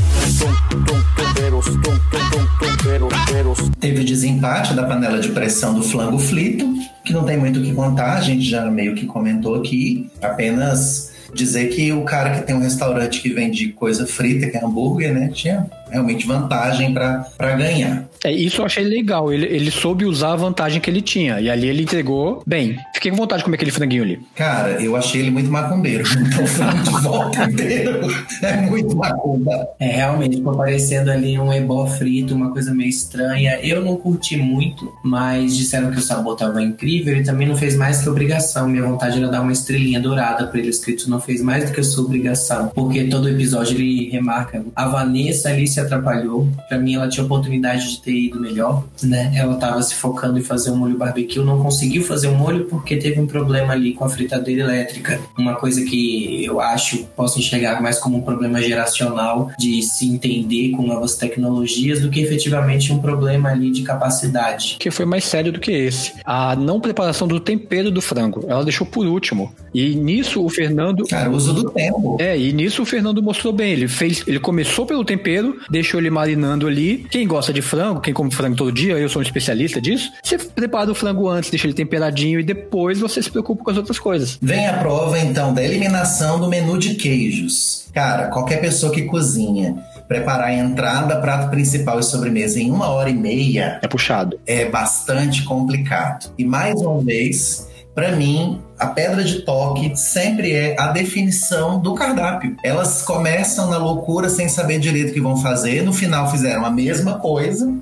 Teve 3.78 4.00
o 4.00 4.04
desempate 4.04 4.74
da 4.74 4.84
panela 4.84 5.18
de 5.18 5.30
pressão 5.30 5.74
do 5.74 5.82
flango 5.82 6.18
frito, 6.18 6.66
que 7.04 7.12
não 7.12 7.24
tem 7.24 7.36
muito 7.36 7.60
o 7.60 7.62
que 7.62 7.72
contar, 7.72 8.14
a 8.14 8.20
gente 8.20 8.42
já 8.42 8.70
meio 8.70 8.94
que 8.94 9.06
comentou 9.06 9.54
aqui, 9.54 10.10
apenas 10.22 11.10
dizer 11.34 11.68
que 11.68 11.92
o 11.92 12.02
cara 12.02 12.30
que 12.30 12.46
tem 12.46 12.56
um 12.56 12.60
restaurante 12.60 13.20
que 13.20 13.30
vende 13.30 13.68
coisa 13.68 14.06
frita, 14.06 14.48
que 14.48 14.56
é 14.56 14.64
hambúrguer, 14.64 15.14
né, 15.14 15.30
tinha 15.32 15.66
realmente 15.90 16.26
vantagem 16.26 16.92
para 16.92 17.56
ganhar. 17.56 18.08
É, 18.24 18.30
isso 18.30 18.60
eu 18.60 18.66
achei 18.66 18.84
legal. 18.84 19.32
Ele, 19.32 19.46
ele 19.46 19.70
soube 19.70 20.04
usar 20.04 20.32
a 20.32 20.36
vantagem 20.36 20.80
que 20.80 20.90
ele 20.90 21.00
tinha. 21.00 21.40
E 21.40 21.48
ali 21.48 21.68
ele 21.68 21.82
entregou 21.82 22.42
bem. 22.46 22.76
Fiquei 22.94 23.10
com 23.10 23.16
vontade 23.16 23.40
de 23.40 23.44
comer 23.44 23.56
aquele 23.56 23.70
franguinho 23.70 24.02
ali. 24.02 24.20
Cara, 24.34 24.72
eu 24.82 24.94
achei 24.94 25.22
ele 25.22 25.30
muito 25.30 25.50
macumbeiro. 25.50 26.04
Então, 26.30 26.46
frango 26.46 26.82
de 26.82 27.02
volta 27.02 27.44
inteiro 27.44 28.00
é 28.42 28.56
muito 28.62 28.96
macumba. 28.96 29.68
É, 29.80 29.86
realmente, 29.86 30.36
ficou 30.36 30.54
parecendo 30.54 31.10
ali 31.10 31.38
um 31.38 31.52
ebó 31.52 31.86
frito, 31.86 32.34
uma 32.34 32.52
coisa 32.52 32.72
meio 32.72 32.88
estranha. 32.88 33.58
Eu 33.62 33.82
não 33.82 33.96
curti 33.96 34.36
muito, 34.36 34.92
mas 35.02 35.56
disseram 35.56 35.90
que 35.90 35.98
o 35.98 36.02
sabor 36.02 36.34
estava 36.34 36.62
incrível. 36.62 37.14
Ele 37.14 37.24
também 37.24 37.48
não 37.48 37.56
fez 37.56 37.74
mais 37.74 38.02
que 38.02 38.08
obrigação. 38.08 38.68
Minha 38.68 38.84
vontade 38.84 39.18
era 39.18 39.28
dar 39.28 39.40
uma 39.40 39.52
estrelinha 39.52 39.98
dourada 39.98 40.46
para 40.46 40.58
ele 40.60 40.68
escrito. 40.68 41.10
Não 41.10 41.20
fez 41.20 41.42
mais 41.42 41.64
do 41.64 41.72
que 41.72 41.80
a 41.80 41.84
sua 41.84 42.04
obrigação. 42.04 42.68
Porque 42.68 43.04
todo 43.04 43.28
episódio 43.28 43.76
ele 43.76 44.10
remarca. 44.10 44.64
A 44.76 44.86
Vanessa 44.86 45.48
ali 45.48 45.66
se 45.66 45.79
atrapalhou. 45.80 46.48
Para 46.68 46.78
mim, 46.78 46.94
ela 46.94 47.08
tinha 47.08 47.24
oportunidade 47.24 47.90
de 47.90 48.00
ter 48.00 48.12
ido 48.12 48.40
melhor, 48.40 48.84
né? 49.02 49.32
Ela 49.34 49.56
tava 49.56 49.82
se 49.82 49.94
focando 49.94 50.38
em 50.38 50.42
fazer 50.42 50.70
um 50.70 50.76
molho 50.76 50.96
barbecue, 50.96 51.40
não 51.40 51.62
conseguiu 51.62 52.04
fazer 52.04 52.28
o 52.28 52.32
um 52.32 52.36
molho 52.36 52.64
porque 52.66 52.96
teve 52.96 53.20
um 53.20 53.26
problema 53.26 53.72
ali 53.72 53.94
com 53.94 54.04
a 54.04 54.08
fritadeira 54.08 54.62
elétrica. 54.62 55.20
Uma 55.38 55.54
coisa 55.54 55.82
que 55.84 56.44
eu 56.44 56.60
acho, 56.60 57.04
posso 57.16 57.38
enxergar 57.38 57.80
mais 57.80 57.98
como 57.98 58.18
um 58.18 58.22
problema 58.22 58.60
geracional 58.62 59.50
de 59.58 59.82
se 59.82 60.06
entender 60.06 60.70
com 60.70 60.82
novas 60.82 61.16
tecnologias 61.16 62.00
do 62.00 62.10
que 62.10 62.20
efetivamente 62.20 62.92
um 62.92 62.98
problema 62.98 63.50
ali 63.50 63.70
de 63.70 63.82
capacidade. 63.82 64.76
Que 64.78 64.90
foi 64.90 65.04
mais 65.04 65.24
sério 65.24 65.52
do 65.52 65.60
que 65.60 65.70
esse. 65.70 66.12
A 66.24 66.56
não 66.56 66.80
preparação 66.80 67.26
do 67.26 67.40
tempero 67.40 67.90
do 67.90 68.00
frango. 68.00 68.44
Ela 68.48 68.64
deixou 68.64 68.86
por 68.86 69.06
último. 69.06 69.52
E 69.74 69.94
nisso 69.94 70.44
o 70.44 70.48
Fernando. 70.48 71.06
Cara, 71.06 71.30
uso 71.30 71.52
do 71.52 71.70
tempo. 71.70 72.16
É, 72.20 72.38
e 72.38 72.52
nisso 72.52 72.82
o 72.82 72.86
Fernando 72.86 73.22
mostrou 73.22 73.52
bem. 73.52 73.72
Ele 73.72 73.88
fez. 73.88 74.24
Ele 74.26 74.40
começou 74.40 74.84
pelo 74.86 75.04
tempero, 75.04 75.58
deixou 75.70 76.00
ele 76.00 76.10
marinando 76.10 76.66
ali. 76.66 77.06
Quem 77.10 77.26
gosta 77.26 77.52
de 77.52 77.62
frango, 77.62 78.00
quem 78.00 78.12
come 78.12 78.30
frango 78.30 78.56
todo 78.56 78.72
dia, 78.72 78.98
eu 78.98 79.08
sou 79.08 79.20
um 79.20 79.22
especialista 79.22 79.80
disso. 79.80 80.10
Você 80.22 80.38
prepara 80.38 80.90
o 80.90 80.94
frango 80.94 81.28
antes, 81.28 81.50
deixa 81.50 81.66
ele 81.66 81.74
temperadinho 81.74 82.40
e 82.40 82.42
depois 82.42 82.98
você 82.98 83.22
se 83.22 83.30
preocupa 83.30 83.64
com 83.64 83.70
as 83.70 83.76
outras 83.76 83.98
coisas. 83.98 84.38
Vem 84.42 84.66
a 84.66 84.74
prova 84.74 85.18
então 85.18 85.54
da 85.54 85.62
eliminação 85.62 86.40
do 86.40 86.48
menu 86.48 86.78
de 86.78 86.94
queijos. 86.94 87.88
Cara, 87.92 88.28
qualquer 88.28 88.60
pessoa 88.60 88.92
que 88.92 89.02
cozinha 89.02 89.76
preparar 90.10 90.48
a 90.48 90.54
entrada, 90.54 91.20
prato 91.20 91.50
principal 91.50 92.00
e 92.00 92.02
sobremesa 92.02 92.58
em 92.60 92.70
uma 92.70 92.88
hora 92.88 93.08
e 93.08 93.14
meia. 93.14 93.78
É 93.80 93.86
puxado. 93.86 94.40
É 94.44 94.64
bastante 94.64 95.44
complicado. 95.44 96.32
E 96.36 96.44
mais 96.44 96.80
uma 96.80 97.00
vez, 97.00 97.68
para 97.94 98.10
mim, 98.16 98.60
a 98.80 98.86
pedra 98.86 99.22
de 99.22 99.40
toque 99.42 99.94
sempre 99.94 100.52
é 100.52 100.74
a 100.80 100.88
definição 100.88 101.78
do 101.78 101.94
cardápio. 101.94 102.56
Elas 102.64 103.02
começam 103.02 103.68
na 103.68 103.76
loucura 103.76 104.30
sem 104.30 104.48
saber 104.48 104.78
direito 104.78 105.10
o 105.10 105.12
que 105.12 105.20
vão 105.20 105.36
fazer, 105.36 105.82
no 105.82 105.92
final 105.92 106.30
fizeram 106.30 106.64
a 106.64 106.70
mesma 106.70 107.18
coisa, 107.18 107.72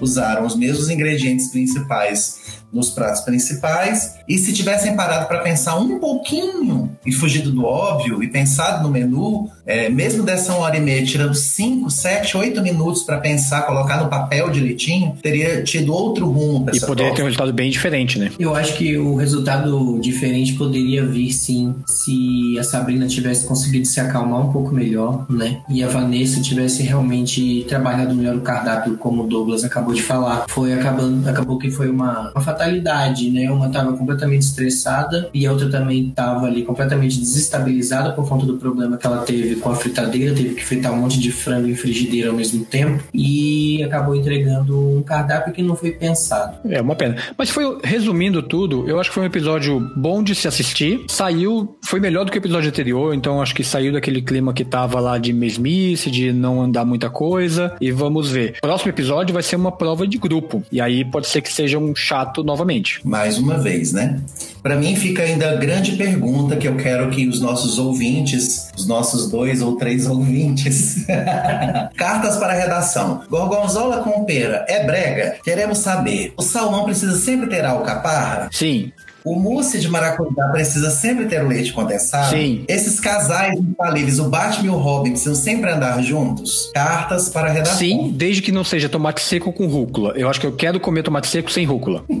usaram 0.00 0.46
os 0.46 0.56
mesmos 0.56 0.88
ingredientes 0.88 1.48
principais 1.48 2.56
nos 2.72 2.90
pratos 2.90 3.22
principais. 3.22 4.16
E 4.28 4.38
se 4.38 4.52
tivessem 4.52 4.94
parado 4.94 5.26
para 5.26 5.38
pensar 5.38 5.76
um 5.78 5.98
pouquinho 5.98 6.96
e 7.04 7.12
fugido 7.12 7.50
do 7.50 7.64
óbvio 7.64 8.22
e 8.22 8.28
pensado 8.28 8.82
no 8.82 8.90
menu, 8.90 9.48
é, 9.64 9.88
mesmo 9.88 10.22
dessa 10.22 10.52
uma 10.52 10.64
hora 10.64 10.76
e 10.76 10.80
meia, 10.80 11.04
tirando 11.04 11.34
5, 11.34 11.90
7, 11.90 12.36
8 12.36 12.62
minutos 12.62 13.02
para 13.02 13.18
pensar, 13.18 13.62
colocar 13.62 14.02
no 14.02 14.08
papel 14.08 14.50
direitinho, 14.50 15.16
teria 15.22 15.62
tido 15.62 15.92
outro 15.92 16.28
rumo. 16.28 16.66
E 16.72 16.80
poderia 16.80 17.14
ter 17.14 17.22
um 17.22 17.26
resultado 17.26 17.52
bem 17.52 17.70
diferente, 17.70 18.18
né? 18.18 18.30
Eu 18.38 18.54
acho 18.54 18.74
que 18.74 18.96
o 18.96 19.14
resultado 19.14 19.98
diferente 20.00 20.45
poderia 20.54 21.04
vir 21.04 21.32
sim 21.32 21.74
se 21.86 22.58
a 22.58 22.64
Sabrina 22.64 23.06
tivesse 23.06 23.46
conseguido 23.46 23.86
se 23.86 24.00
acalmar 24.00 24.40
um 24.40 24.52
pouco 24.52 24.74
melhor, 24.74 25.26
né? 25.30 25.60
E 25.68 25.82
a 25.82 25.88
Vanessa 25.88 26.40
tivesse 26.40 26.82
realmente 26.82 27.64
trabalhado 27.68 28.14
melhor 28.14 28.36
o 28.36 28.40
cardápio, 28.40 28.96
como 28.96 29.24
o 29.24 29.26
Douglas 29.26 29.64
acabou 29.64 29.94
de 29.94 30.02
falar. 30.02 30.46
Foi 30.48 30.72
acabando, 30.72 31.28
acabou 31.28 31.58
que 31.58 31.70
foi 31.70 31.88
uma, 31.88 32.30
uma 32.32 32.40
fatalidade, 32.40 33.30
né? 33.30 33.50
Uma 33.50 33.66
estava 33.66 33.92
completamente 33.96 34.42
estressada 34.42 35.28
e 35.32 35.46
a 35.46 35.52
outra 35.52 35.68
também 35.68 36.08
estava 36.08 36.46
ali 36.46 36.62
completamente 36.62 37.18
desestabilizada 37.18 38.12
por 38.12 38.28
conta 38.28 38.46
do 38.46 38.56
problema 38.56 38.96
que 38.96 39.06
ela 39.06 39.18
teve 39.18 39.56
com 39.56 39.70
a 39.70 39.74
fritadeira, 39.74 40.34
teve 40.34 40.54
que 40.54 40.64
fritar 40.64 40.92
um 40.92 40.96
monte 40.96 41.20
de 41.20 41.30
frango 41.30 41.68
em 41.68 41.74
frigideira 41.74 42.30
ao 42.30 42.36
mesmo 42.36 42.64
tempo 42.64 43.02
e 43.12 43.82
acabou 43.82 44.14
entregando 44.14 44.78
um 44.78 45.02
cardápio 45.02 45.52
que 45.52 45.62
não 45.62 45.76
foi 45.76 45.92
pensado. 45.92 46.58
É 46.68 46.80
uma 46.80 46.94
pena. 46.94 47.16
Mas 47.36 47.50
foi, 47.50 47.78
resumindo 47.82 48.42
tudo, 48.42 48.88
eu 48.88 48.98
acho 48.98 49.10
que 49.10 49.14
foi 49.14 49.22
um 49.22 49.26
episódio 49.26 49.80
bom 49.96 50.22
de 50.22 50.34
se 50.38 50.48
assistir. 50.48 51.04
Saiu, 51.08 51.76
foi 51.84 52.00
melhor 52.00 52.24
do 52.24 52.30
que 52.30 52.38
o 52.38 52.40
episódio 52.40 52.68
anterior, 52.68 53.14
então 53.14 53.40
acho 53.40 53.54
que 53.54 53.64
saiu 53.64 53.92
daquele 53.92 54.22
clima 54.22 54.52
que 54.52 54.64
tava 54.64 55.00
lá 55.00 55.18
de 55.18 55.32
mesmice, 55.32 56.10
de 56.10 56.32
não 56.32 56.60
andar 56.60 56.84
muita 56.84 57.10
coisa. 57.10 57.74
E 57.80 57.90
vamos 57.90 58.30
ver. 58.30 58.58
Próximo 58.60 58.90
episódio 58.90 59.32
vai 59.32 59.42
ser 59.42 59.56
uma 59.56 59.72
prova 59.72 60.06
de 60.06 60.18
grupo. 60.18 60.62
E 60.70 60.80
aí 60.80 61.04
pode 61.04 61.26
ser 61.26 61.40
que 61.40 61.52
seja 61.52 61.78
um 61.78 61.94
chato 61.94 62.42
novamente. 62.42 63.00
Mais 63.04 63.38
uma 63.38 63.58
vez, 63.58 63.92
né? 63.92 64.20
Para 64.62 64.76
mim 64.76 64.96
fica 64.96 65.22
ainda 65.22 65.50
a 65.50 65.54
grande 65.54 65.92
pergunta 65.92 66.56
que 66.56 66.66
eu 66.66 66.76
quero 66.76 67.08
que 67.10 67.28
os 67.28 67.40
nossos 67.40 67.78
ouvintes, 67.78 68.72
os 68.76 68.86
nossos 68.86 69.30
dois 69.30 69.62
ou 69.62 69.76
três 69.76 70.06
ouvintes, 70.06 71.06
cartas 71.96 72.36
para 72.36 72.52
a 72.52 72.56
redação. 72.56 73.22
Gorgonzola 73.30 74.02
com 74.02 74.24
pera 74.24 74.64
é 74.68 74.84
brega? 74.84 75.36
Queremos 75.44 75.78
saber. 75.78 76.34
O 76.36 76.42
salmão 76.42 76.84
precisa 76.84 77.16
sempre 77.16 77.48
ter 77.48 77.64
alcaparra? 77.64 78.48
Sim. 78.52 78.92
O 79.26 79.34
mousse 79.34 79.80
de 79.80 79.88
maracujá 79.88 80.46
precisa 80.52 80.88
sempre 80.88 81.26
ter 81.26 81.42
o 81.42 81.48
leite 81.48 81.72
condensado? 81.72 82.30
Sim. 82.30 82.64
Esses 82.68 83.00
casais 83.00 83.58
infalíveis, 83.58 84.20
o 84.20 84.28
Batman 84.28 84.66
e 84.66 84.70
o 84.70 84.76
Robin, 84.76 85.10
precisam 85.10 85.34
sempre 85.34 85.68
andar 85.68 86.00
juntos? 86.00 86.70
Cartas 86.72 87.28
para 87.28 87.50
redação. 87.50 87.76
Sim, 87.76 88.12
desde 88.14 88.40
que 88.40 88.52
não 88.52 88.62
seja 88.62 88.88
tomate 88.88 89.20
seco 89.20 89.52
com 89.52 89.66
rúcula. 89.66 90.12
Eu 90.14 90.28
acho 90.28 90.40
que 90.40 90.46
eu 90.46 90.52
quero 90.52 90.78
comer 90.78 91.02
tomate 91.02 91.26
seco 91.26 91.50
sem 91.50 91.66
rúcula. 91.66 92.04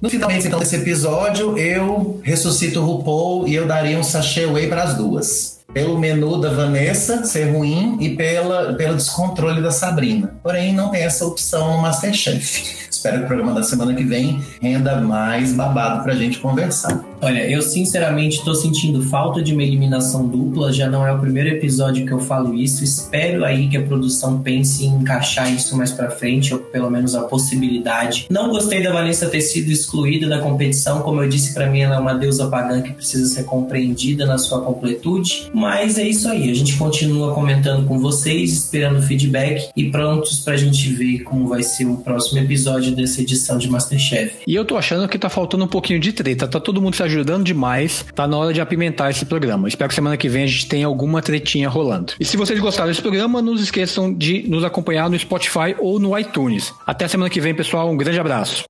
No 0.00 0.08
finalmente 0.08 0.46
então 0.46 0.60
desse 0.60 0.76
episódio, 0.76 1.58
eu 1.58 2.20
ressuscito 2.22 2.80
o 2.80 2.84
RuPaul 2.84 3.48
e 3.48 3.54
eu 3.56 3.66
daria 3.66 3.98
um 3.98 4.04
sachê 4.04 4.46
whey 4.46 4.68
para 4.68 4.84
as 4.84 4.94
duas. 4.94 5.58
Pelo 5.74 5.98
menu 5.98 6.40
da 6.40 6.50
Vanessa 6.50 7.24
ser 7.24 7.52
ruim 7.52 7.98
e 8.00 8.10
pela, 8.10 8.74
pelo 8.74 8.94
descontrole 8.94 9.60
da 9.60 9.72
Sabrina. 9.72 10.38
Porém, 10.40 10.72
não 10.72 10.90
tem 10.90 11.02
essa 11.02 11.26
opção 11.26 11.72
no 11.72 11.82
Masterchef. 11.82 12.87
Espero 12.98 13.18
que 13.18 13.24
o 13.24 13.26
programa 13.28 13.54
da 13.54 13.62
semana 13.62 13.94
que 13.94 14.02
vem 14.02 14.42
renda 14.60 15.00
mais 15.00 15.52
babado 15.52 16.02
pra 16.02 16.16
gente 16.16 16.40
conversar. 16.40 17.00
Olha, 17.20 17.50
eu 17.50 17.60
sinceramente 17.60 18.44
tô 18.44 18.54
sentindo 18.54 19.02
falta 19.02 19.42
de 19.42 19.52
uma 19.52 19.62
eliminação 19.62 20.28
dupla. 20.28 20.72
Já 20.72 20.88
não 20.88 21.04
é 21.04 21.12
o 21.12 21.18
primeiro 21.18 21.48
episódio 21.48 22.06
que 22.06 22.12
eu 22.12 22.20
falo 22.20 22.54
isso. 22.54 22.84
Espero 22.84 23.44
aí 23.44 23.68
que 23.68 23.76
a 23.76 23.82
produção 23.82 24.40
pense 24.40 24.86
em 24.86 24.90
encaixar 24.90 25.52
isso 25.52 25.76
mais 25.76 25.90
pra 25.90 26.10
frente, 26.10 26.54
ou 26.54 26.60
pelo 26.60 26.88
menos 26.88 27.16
a 27.16 27.22
possibilidade. 27.22 28.26
Não 28.30 28.50
gostei 28.50 28.82
da 28.82 28.92
Vanessa 28.92 29.28
ter 29.28 29.40
sido 29.40 29.70
excluída 29.70 30.28
da 30.28 30.38
competição. 30.38 31.02
Como 31.02 31.20
eu 31.20 31.28
disse, 31.28 31.54
para 31.54 31.66
mim 31.66 31.80
ela 31.80 31.96
é 31.96 31.98
uma 31.98 32.14
deusa 32.14 32.46
pagã 32.46 32.80
que 32.80 32.92
precisa 32.92 33.26
ser 33.34 33.44
compreendida 33.44 34.24
na 34.24 34.38
sua 34.38 34.60
completude. 34.60 35.50
Mas 35.52 35.98
é 35.98 36.06
isso 36.06 36.28
aí. 36.28 36.50
A 36.50 36.54
gente 36.54 36.76
continua 36.76 37.34
comentando 37.34 37.84
com 37.86 37.98
vocês, 37.98 38.52
esperando 38.52 39.02
feedback 39.02 39.70
e 39.76 39.90
prontos 39.90 40.38
pra 40.38 40.56
gente 40.56 40.88
ver 40.90 41.24
como 41.24 41.48
vai 41.48 41.64
ser 41.64 41.86
o 41.86 41.96
próximo 41.96 42.38
episódio 42.38 42.94
dessa 42.94 43.20
edição 43.20 43.58
de 43.58 43.68
Masterchef. 43.68 44.36
E 44.46 44.54
eu 44.54 44.64
tô 44.64 44.76
achando 44.76 45.08
que 45.08 45.18
tá 45.18 45.28
faltando 45.28 45.64
um 45.64 45.68
pouquinho 45.68 45.98
de 45.98 46.12
treta. 46.12 46.46
Tá 46.46 46.60
todo 46.60 46.80
mundo 46.80 46.94
se 46.94 47.07
ajudando 47.08 47.44
demais. 47.44 48.04
Tá 48.14 48.26
na 48.26 48.36
hora 48.36 48.52
de 48.52 48.60
apimentar 48.60 49.10
esse 49.10 49.24
programa. 49.24 49.68
Espero 49.68 49.88
que 49.88 49.94
semana 49.94 50.16
que 50.16 50.28
vem 50.28 50.44
a 50.44 50.46
gente 50.46 50.66
tenha 50.66 50.86
alguma 50.86 51.20
tretinha 51.20 51.68
rolando. 51.68 52.12
E 52.20 52.24
se 52.24 52.36
vocês 52.36 52.58
gostaram 52.60 52.88
desse 52.88 53.02
programa, 53.02 53.42
não 53.42 53.54
esqueçam 53.54 54.12
de 54.12 54.48
nos 54.48 54.64
acompanhar 54.64 55.10
no 55.10 55.18
Spotify 55.18 55.74
ou 55.78 55.98
no 55.98 56.16
iTunes. 56.18 56.72
Até 56.86 57.08
semana 57.08 57.30
que 57.30 57.40
vem, 57.40 57.54
pessoal. 57.54 57.90
Um 57.90 57.96
grande 57.96 58.20
abraço. 58.20 58.68